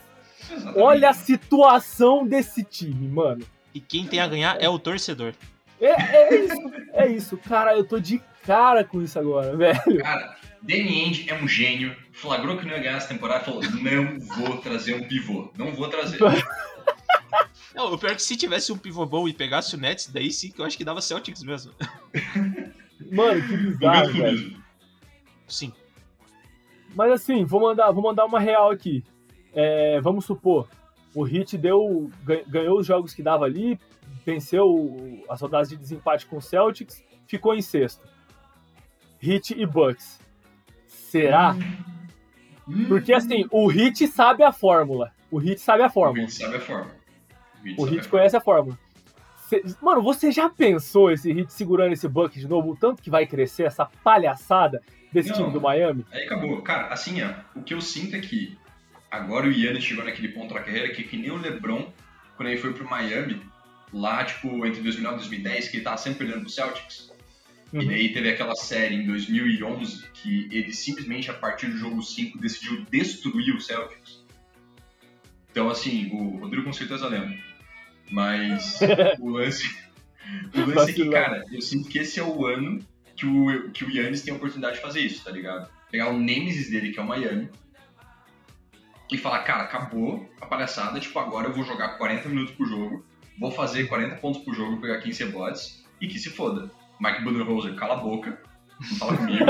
[0.51, 0.79] Exatamente.
[0.79, 3.45] Olha a situação desse time, mano.
[3.75, 5.35] E quem tem a ganhar é o torcedor.
[5.81, 5.91] É,
[6.27, 7.37] é isso, é isso.
[7.39, 9.99] Cara, eu tô de cara com isso agora, velho.
[10.03, 13.63] Cara, Danny Ainge é um gênio, flagrou que não ia ganhar essa temporada e falou:
[13.63, 16.19] não vou trazer um pivô, não vou trazer.
[17.73, 20.33] Não, o pior é que se tivesse um pivô bom e pegasse o Nets, daí
[20.33, 21.73] sim que eu acho que dava Celtics mesmo.
[23.13, 24.23] Mano, que bizarro, velho.
[24.33, 24.63] mesmo.
[25.47, 25.73] Sim.
[26.97, 29.05] Mas assim, vou mandar, vou mandar uma real aqui.
[29.55, 30.69] É, vamos supor,
[31.15, 33.79] o Heat deu, gan- ganhou os jogos que dava ali,
[34.25, 38.07] venceu o- as rodadas de desempate com o Celtics, ficou em sexto.
[39.23, 40.19] Heat e Bucks.
[40.87, 41.55] Será?
[42.69, 45.13] Hum, Porque assim, o Heat sabe a fórmula.
[45.31, 46.23] O Heat sabe a o fórmula.
[46.23, 46.91] Heat sabe a forma.
[47.77, 48.79] O Heat conhece a fórmula.
[49.49, 52.71] Cê- mano, você já pensou esse Heat segurando esse Bucks de novo?
[52.73, 54.81] O tanto que vai crescer essa palhaçada
[55.13, 55.37] desse Não.
[55.37, 56.07] time do Miami?
[56.13, 56.63] Aí acabou.
[56.63, 58.57] Cara, assim, ó, o que eu sinto é que
[59.11, 61.93] agora o Yannis chegou naquele ponto da carreira que, que nem o LeBron,
[62.37, 63.43] quando ele foi pro Miami,
[63.93, 67.11] lá, tipo, entre 2009 e 2010, que ele tava sempre perdendo pro Celtics.
[67.73, 67.87] E Uhum.
[67.87, 72.85] daí teve aquela série em 2011 que ele simplesmente, a partir do jogo 5, decidiu
[72.91, 74.25] destruir o Celtics.
[75.51, 77.37] Então, assim, o Rodrigo com certeza lembra.
[78.11, 78.81] Mas
[79.21, 79.73] o lance,
[80.55, 82.85] o lance é que, cara, eu sinto que esse é o ano
[83.15, 85.71] que o, que o Yannis tem a oportunidade de fazer isso, tá ligado?
[85.91, 87.49] Pegar o Nemesis dele, que é o Miami,
[89.13, 93.05] e falar, cara, acabou a palhaçada, tipo, agora eu vou jogar 40 minutos por jogo,
[93.41, 96.71] vou fazer 40 pontos por jogo, pegar 15 rebotes, e que se foda.
[97.01, 98.39] Mike Budenholzer, cala a boca,
[98.79, 99.45] não fala comigo.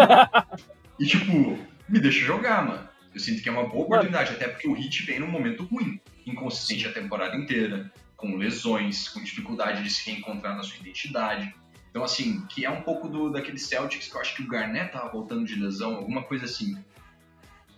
[0.99, 2.88] e, tipo, me deixa jogar, mano.
[3.12, 6.01] Eu sinto que é uma boa oportunidade, até porque o Heat vem num momento ruim,
[6.24, 11.53] inconsistente a temporada inteira, com lesões, com dificuldade de se reencontrar na sua identidade.
[11.91, 14.93] Então, assim, que é um pouco do, daquele Celtics que eu acho que o Garnett
[14.93, 16.76] tava voltando de lesão, alguma coisa assim.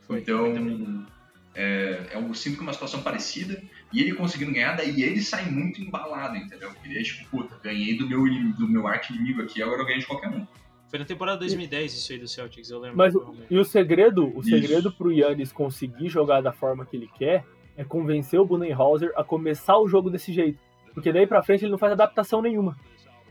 [0.06, 1.06] Foi, então, foi
[1.54, 3.62] é, é, eu sinto que é uma situação parecida,
[3.92, 6.70] e ele conseguindo ganhar, daí ele sai muito embalado, entendeu?
[6.84, 8.22] Ele é tipo, puta, ganhei do meu,
[8.54, 10.46] do meu arco-inimigo aqui, agora eu ganhei de qualquer um.
[10.88, 12.98] Foi na temporada 2010 isso aí do Celtics, eu lembro.
[12.98, 14.50] Mas o- e o segredo, o Isso.
[14.50, 17.44] segredo pro Yannis conseguir jogar da forma que ele quer
[17.76, 20.58] é convencer o Budenholzer a começar o jogo desse jeito.
[20.92, 22.76] Porque daí pra frente ele não faz adaptação nenhuma.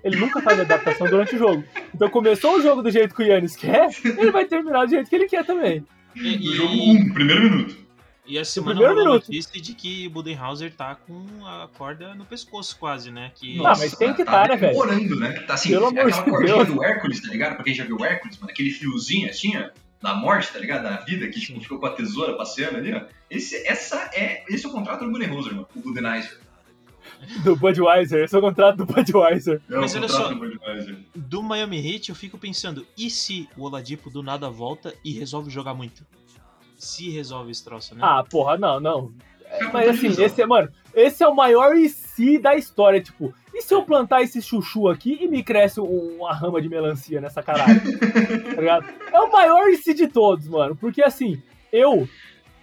[0.03, 1.64] Ele nunca faz adaptação durante o jogo.
[1.93, 5.07] Então começou o jogo do jeito que o Yannis quer, ele vai terminar do jeito
[5.07, 5.86] que ele quer também.
[6.16, 7.78] E, e- jogo 1, um, primeiro minuto.
[8.32, 9.25] E a semana rolou a minuto.
[9.27, 13.32] notícia de que Budenhauser tá com a corda no pescoço quase, né?
[13.36, 14.71] Que Ah, mas tem que tá, né, velho?
[14.73, 15.32] demorando, né?
[15.41, 16.67] Tá assim, Pelo amor aquela de cordinha Deus.
[16.69, 17.55] do Hércules, tá ligado?
[17.55, 19.69] Pra quem já viu o Hércules, mano, aquele fiozinho assim, ó,
[20.01, 20.84] da morte, tá ligado?
[20.84, 23.01] Da vida, que tipo, ficou com a tesoura passeando ali, ó.
[23.29, 25.67] Esse, essa é, esse é o contrato do Budenholzer, mano.
[25.75, 26.39] O Budenizer.
[27.43, 29.61] Do Budweiser, esse é o contrato do Budweiser.
[29.69, 30.34] É Mas olha só.
[30.34, 35.11] do do Miami Heat eu fico pensando, e se o Oladipo do nada volta e
[35.11, 36.03] resolve jogar muito?
[36.82, 38.01] Se resolve esse troço, né?
[38.03, 39.11] Ah, porra, não, não.
[39.45, 43.34] É, Mas assim, esse é, mano, esse é o maior e se da história, tipo,
[43.53, 47.19] e se eu plantar esse chuchu aqui e me cresce um- uma rama de melancia
[47.21, 47.82] nessa caralho?
[48.55, 48.86] tá ligado?
[49.11, 52.07] É o maior e se de todos, mano, porque assim, eu,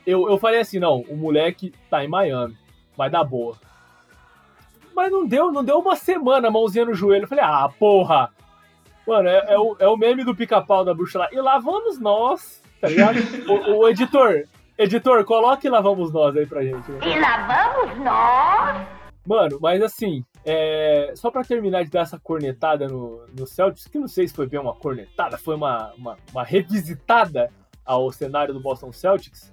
[0.06, 2.56] eu, eu falei assim, não, o moleque tá em Miami,
[2.96, 3.56] vai dar boa.
[4.96, 8.32] Mas não deu, não deu uma semana, mãozinha no joelho, eu falei, ah, porra,
[9.06, 12.00] mano, é, é o, é o meme do pica-pau da bruxa lá, e lá vamos
[12.00, 13.18] nós, tá ligado?
[13.48, 14.44] o, o editor,
[14.76, 16.90] editor, coloque lá vamos nós aí pra gente.
[16.90, 16.98] né?
[17.04, 18.98] E lá vamos nós.
[19.26, 23.98] Mano, mas assim, é, só pra terminar de dar essa cornetada no, no Celtics, que
[23.98, 27.50] não sei se foi bem uma cornetada, foi uma, uma, uma revisitada
[27.84, 29.52] ao cenário do Boston Celtics,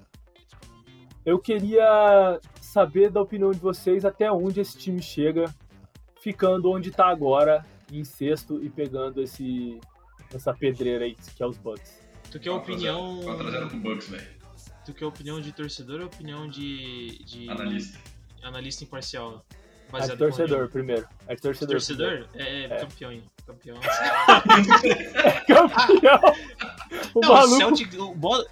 [1.26, 5.46] eu queria saber da opinião de vocês até onde esse time chega,
[6.22, 9.80] ficando onde tá agora, em sexto e pegando esse,
[10.34, 12.05] essa pedreira aí, que é os Bucks.
[12.36, 13.22] Tu quer opinião.
[13.22, 14.28] 4x0 pro Bucks, velho.
[14.86, 17.24] Tu quer opinião de torcedor ou opinião de.
[17.24, 17.98] de Analista.
[18.44, 19.46] analista imparcial?
[19.94, 21.08] É de torcedor primeiro.
[21.30, 21.76] É de torcedor.
[21.76, 22.28] Torcedor?
[22.34, 23.24] É, é, campeão, hein?
[23.48, 23.80] Campeão.
[24.42, 25.14] primeiro.
[25.48, 26.20] Campeão!
[27.16, 27.94] O Não, o maluco Celtic.
[28.00, 28.46] O Bo...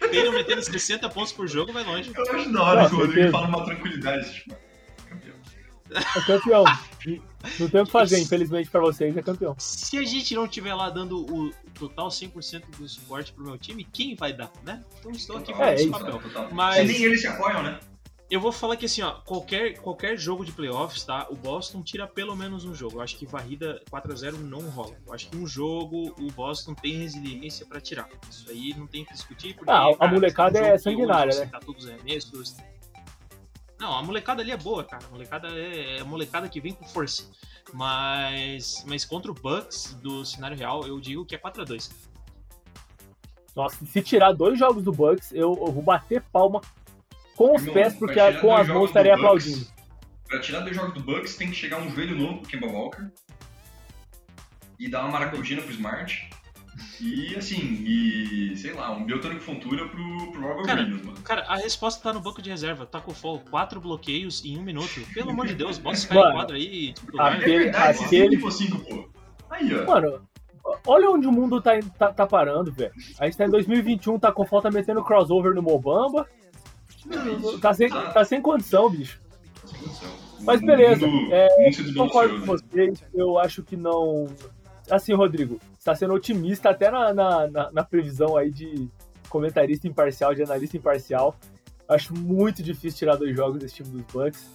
[0.00, 2.10] Taylor metendo 60 pontos por jogo vai longe.
[2.14, 4.56] Eu acho da hora que o Rodrigo fala uma tranquilidade, tipo,
[5.06, 5.36] campeão.
[5.90, 6.64] é campeão.
[7.60, 9.54] Não tem o que fazer, infelizmente pra vocês, é campeão.
[9.58, 13.84] Se a gente não tiver lá dando o total 100% do suporte pro meu time,
[13.84, 14.82] quem vai dar, né?
[14.98, 16.18] Então estou aqui Total, fazendo É, esse papel.
[16.20, 16.48] total.
[16.52, 17.78] Mas- nem eles se apoiam, né?
[18.30, 21.26] Eu vou falar que assim, ó, qualquer, qualquer jogo de playoffs, tá?
[21.30, 22.96] O Boston tira pelo menos um jogo.
[22.96, 24.96] Eu acho que varrida 4x0 não rola.
[25.06, 28.08] Eu acho que um jogo o Boston tem resiliência pra tirar.
[28.28, 29.54] Isso aí não tem o que discutir.
[29.54, 31.46] Porque, Ah, a cara, molecada um é jogo que sanguinária, hoje né?
[31.52, 32.56] Tá todos arremessos.
[33.84, 35.04] Não, a molecada ali é boa, cara.
[35.04, 37.30] A molecada é, é a molecada que vem com força.
[37.70, 41.92] Mas, mas contra o Bucks do cenário real, eu digo que é 4x2.
[43.54, 46.62] Nossa, se tirar dois jogos do Bucks, eu, eu vou bater palma
[47.36, 49.66] com os Irmão, pés, porque tirar com as mãos Bucks, aplaudindo.
[50.26, 53.10] Pra tirar dois jogos do Bucks, tem que chegar um joelho novo pro Kemba Walker.
[54.78, 56.30] E dar uma maracujina pro Smart.
[57.00, 57.56] E assim,
[57.86, 61.18] e sei lá, um biotônico fontura pro, pro Robert Cara, Williams, mano.
[61.22, 62.84] Cara, a resposta tá no banco de reserva.
[62.86, 65.00] Taco Fall, quatro bloqueios em um minuto.
[65.12, 66.94] Pelo amor de Deus, bota esse cara em Mano, quadra aí.
[67.18, 69.08] É aquele- verdade, se aquele- 5 por 5, pô.
[69.50, 69.86] Aí, ó.
[69.86, 70.20] Mano,
[70.86, 72.92] olha onde o mundo tá, tá, tá parando, velho.
[73.18, 76.26] A gente tá em 2021, tá com falta metendo crossover no Mobamba.
[77.06, 78.14] Isso, Tá sem, exato.
[78.14, 79.20] tá sem condição, bicho.
[79.66, 80.10] Sem condição.
[80.40, 82.46] Mas beleza, mundo- é, mundo se Concordo com né?
[82.46, 84.26] vocês, eu acho que não.
[84.90, 88.88] Assim, Rodrigo, você tá sendo otimista até na, na, na- na previsão aí de
[89.28, 91.36] comentarista imparcial, de analista imparcial.
[91.86, 94.50] Acho muito difícil tirar dois jogos desse time dos Bucks.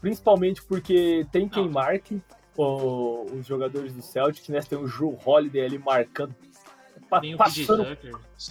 [0.00, 2.20] Principalmente porque tem quem marque
[2.56, 4.58] o- os jogadores do Celtics, né?
[4.60, 6.34] Tem o Drew Holiday ali marcando,
[7.08, 7.82] pa- passando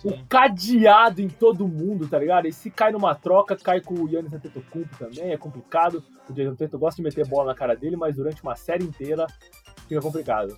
[0.05, 2.47] o cadeado em todo mundo, tá ligado?
[2.47, 6.01] E se cai numa troca, cai com o Yannis Antetokounmpo também, é complicado.
[6.29, 9.27] O Tatum gosta de meter bola na cara dele, mas durante uma série inteira
[9.89, 10.57] fica complicado.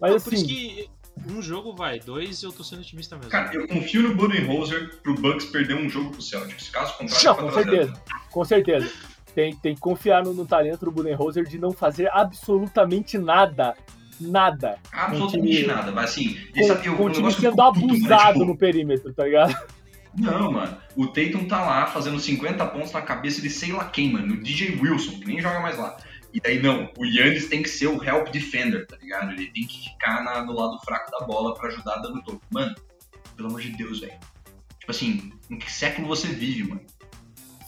[0.00, 0.90] Mas Não, Por isso assim, que
[1.26, 3.30] um jogo vai, dois eu tô sendo otimista mesmo.
[3.30, 6.68] Cara, eu confio no Budenholzer pro Bucks perder um jogo pro Celtics.
[6.68, 7.70] Caso contrário, não, 4 com a 0.
[7.70, 8.92] certeza, com certeza.
[9.34, 13.74] Tem, tem que confiar no, no talento do Budenholzer de não fazer absolutamente nada.
[14.18, 14.78] Nada.
[14.92, 17.80] Absolutamente time- nada, mas assim, Com, esse, eu, com o time que eu sendo puto,
[17.80, 19.54] mano, abusado tipo, no perímetro, tá ligado?
[20.16, 20.76] Não, mano.
[20.96, 24.32] O Tatum tá lá fazendo 50 pontos na cabeça de sei lá quem, mano.
[24.34, 25.98] O DJ Wilson, que nem joga mais lá.
[26.32, 29.30] E daí não, o Yannis tem que ser o help defender, tá ligado?
[29.32, 32.40] Ele tem que ficar na- no lado fraco da bola pra ajudar dando toco.
[32.50, 32.74] Mano,
[33.34, 34.18] pelo amor de Deus, velho.
[34.78, 36.82] Tipo assim, em que século você vive, mano?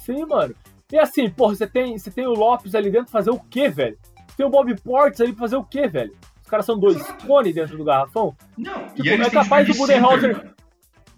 [0.05, 0.55] Sim, mano.
[0.93, 3.69] E assim, porra, você tem, você tem o Lopes ali dentro pra fazer o quê,
[3.69, 3.99] velho?
[4.37, 6.15] Tem o Bob Portes ali pra fazer o quê, velho?
[6.43, 8.35] Os caras são dois cone dentro do garrafão.
[8.57, 10.55] Não, Tipo, é capaz do Budenholzer-.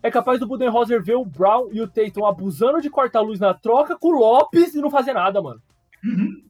[0.03, 3.97] É capaz do Budenholzer ver o Brown e o Tatum abusando de corta-luz na troca
[3.97, 5.61] com o Lopes e não fazer nada, mano.
[6.03, 6.43] Uhum,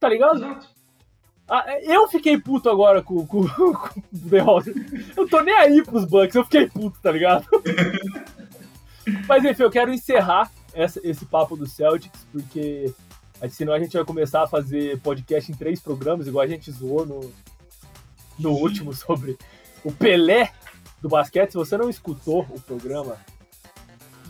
[0.00, 0.36] Tá ligado?
[0.36, 0.68] exato.
[1.50, 3.64] Ah, eu fiquei puto agora com, com, com
[4.00, 4.74] o Budenholzer.
[5.16, 7.46] Eu tô nem aí pros Bucks, eu fiquei puto, tá ligado?
[9.26, 12.92] Mas enfim, eu quero encerrar essa- esse papo do Celtics, porque
[13.50, 17.06] senão a gente vai começar a fazer podcast em três programas, igual a gente zoou
[17.06, 17.32] no,
[18.38, 19.38] no último sobre
[19.82, 20.52] o Pelé
[21.00, 21.52] do basquete.
[21.52, 23.16] Se você não escutou o programa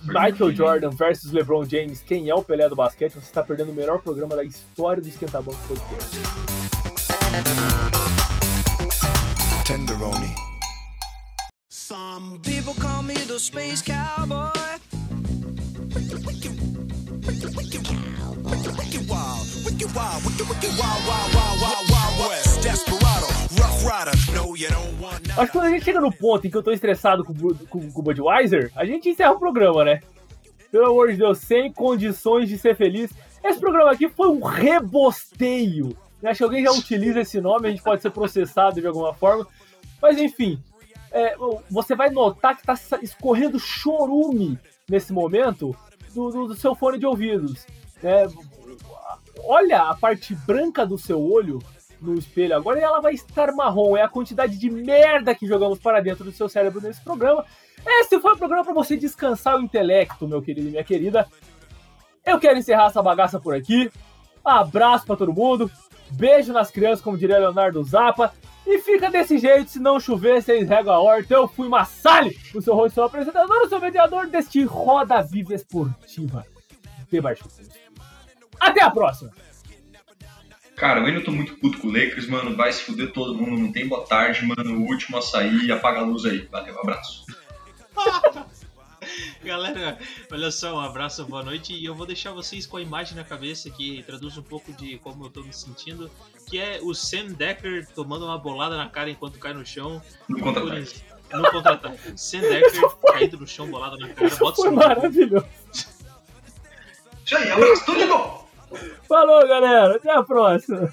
[0.04, 3.74] Michael Jordan versus LeBron James, quem é o Pelé do basquete, você está perdendo o
[3.74, 6.16] melhor programa da história do Esquenta Banco Podcast.
[9.64, 10.34] Tenderoni.
[11.68, 14.52] Some people call me the space cowboy.
[22.62, 23.26] Desperado,
[23.58, 24.12] rough rider.
[24.34, 24.97] No, you don't.
[25.38, 27.90] Acho que quando a gente chega no ponto em que eu tô estressado com, com,
[27.92, 30.00] com o Budweiser, a gente encerra o programa, né?
[30.70, 33.10] Pelo amor de Deus, sem condições de ser feliz.
[33.42, 35.96] Esse programa aqui foi um rebosteio.
[36.20, 36.30] né?
[36.30, 39.46] Acho que alguém já utiliza esse nome, a gente pode ser processado de alguma forma.
[40.02, 40.62] Mas enfim,
[41.10, 41.34] é,
[41.70, 44.58] você vai notar que tá escorrendo chorume
[44.88, 45.74] nesse momento
[46.14, 47.66] do, do- do seu fone de ouvidos.
[48.02, 48.26] né?
[49.44, 51.58] Olha a parte branca do seu olho
[52.00, 53.96] no espelho agora e ela vai estar marrom.
[53.96, 57.44] É a quantidade de merda que jogamos para dentro do seu cérebro nesse programa.
[57.86, 61.26] Esse foi o programa para você descansar o intelecto, meu querido e minha querida.
[62.24, 63.90] Eu quero encerrar essa bagaça por aqui.
[64.44, 65.70] Abraço para todo mundo.
[66.10, 68.32] Beijo nas crianças, como diria Leonardo Zappa.
[68.66, 71.32] E fica desse jeito, se não chover, vocês regam a horta.
[71.32, 76.44] Eu fui Massali, o seu rosto, apresentador, o seu mediador deste Roda Viva Esportiva.
[77.10, 77.44] De baixo.
[78.60, 79.30] Até a próxima!
[80.78, 82.56] Cara, eu ainda tô muito puto com o Lakers, mano.
[82.56, 83.58] Vai se fuder todo mundo.
[83.60, 84.78] Não tem boa tarde, mano.
[84.78, 85.72] O último a sair.
[85.72, 86.46] Apaga a luz aí.
[86.52, 87.26] Valeu, abraço.
[89.42, 89.98] Galera,
[90.30, 91.72] olha só, um abraço, boa noite.
[91.72, 94.98] E eu vou deixar vocês com a imagem na cabeça que traduz um pouco de
[94.98, 96.08] como eu tô me sentindo.
[96.46, 100.00] Que é o Sam Decker tomando uma bolada na cara enquanto cai no chão.
[100.28, 100.80] No contra-ataque.
[100.80, 101.98] isso, No contra-ataque.
[102.16, 104.36] Sam Decker caído no chão, bolada na cara.
[104.36, 105.46] Bota Foi maravilhoso.
[107.24, 108.37] Isso aí, abraço, tudo de bom!
[109.08, 109.96] Falou, galera.
[109.96, 110.92] Até a próxima.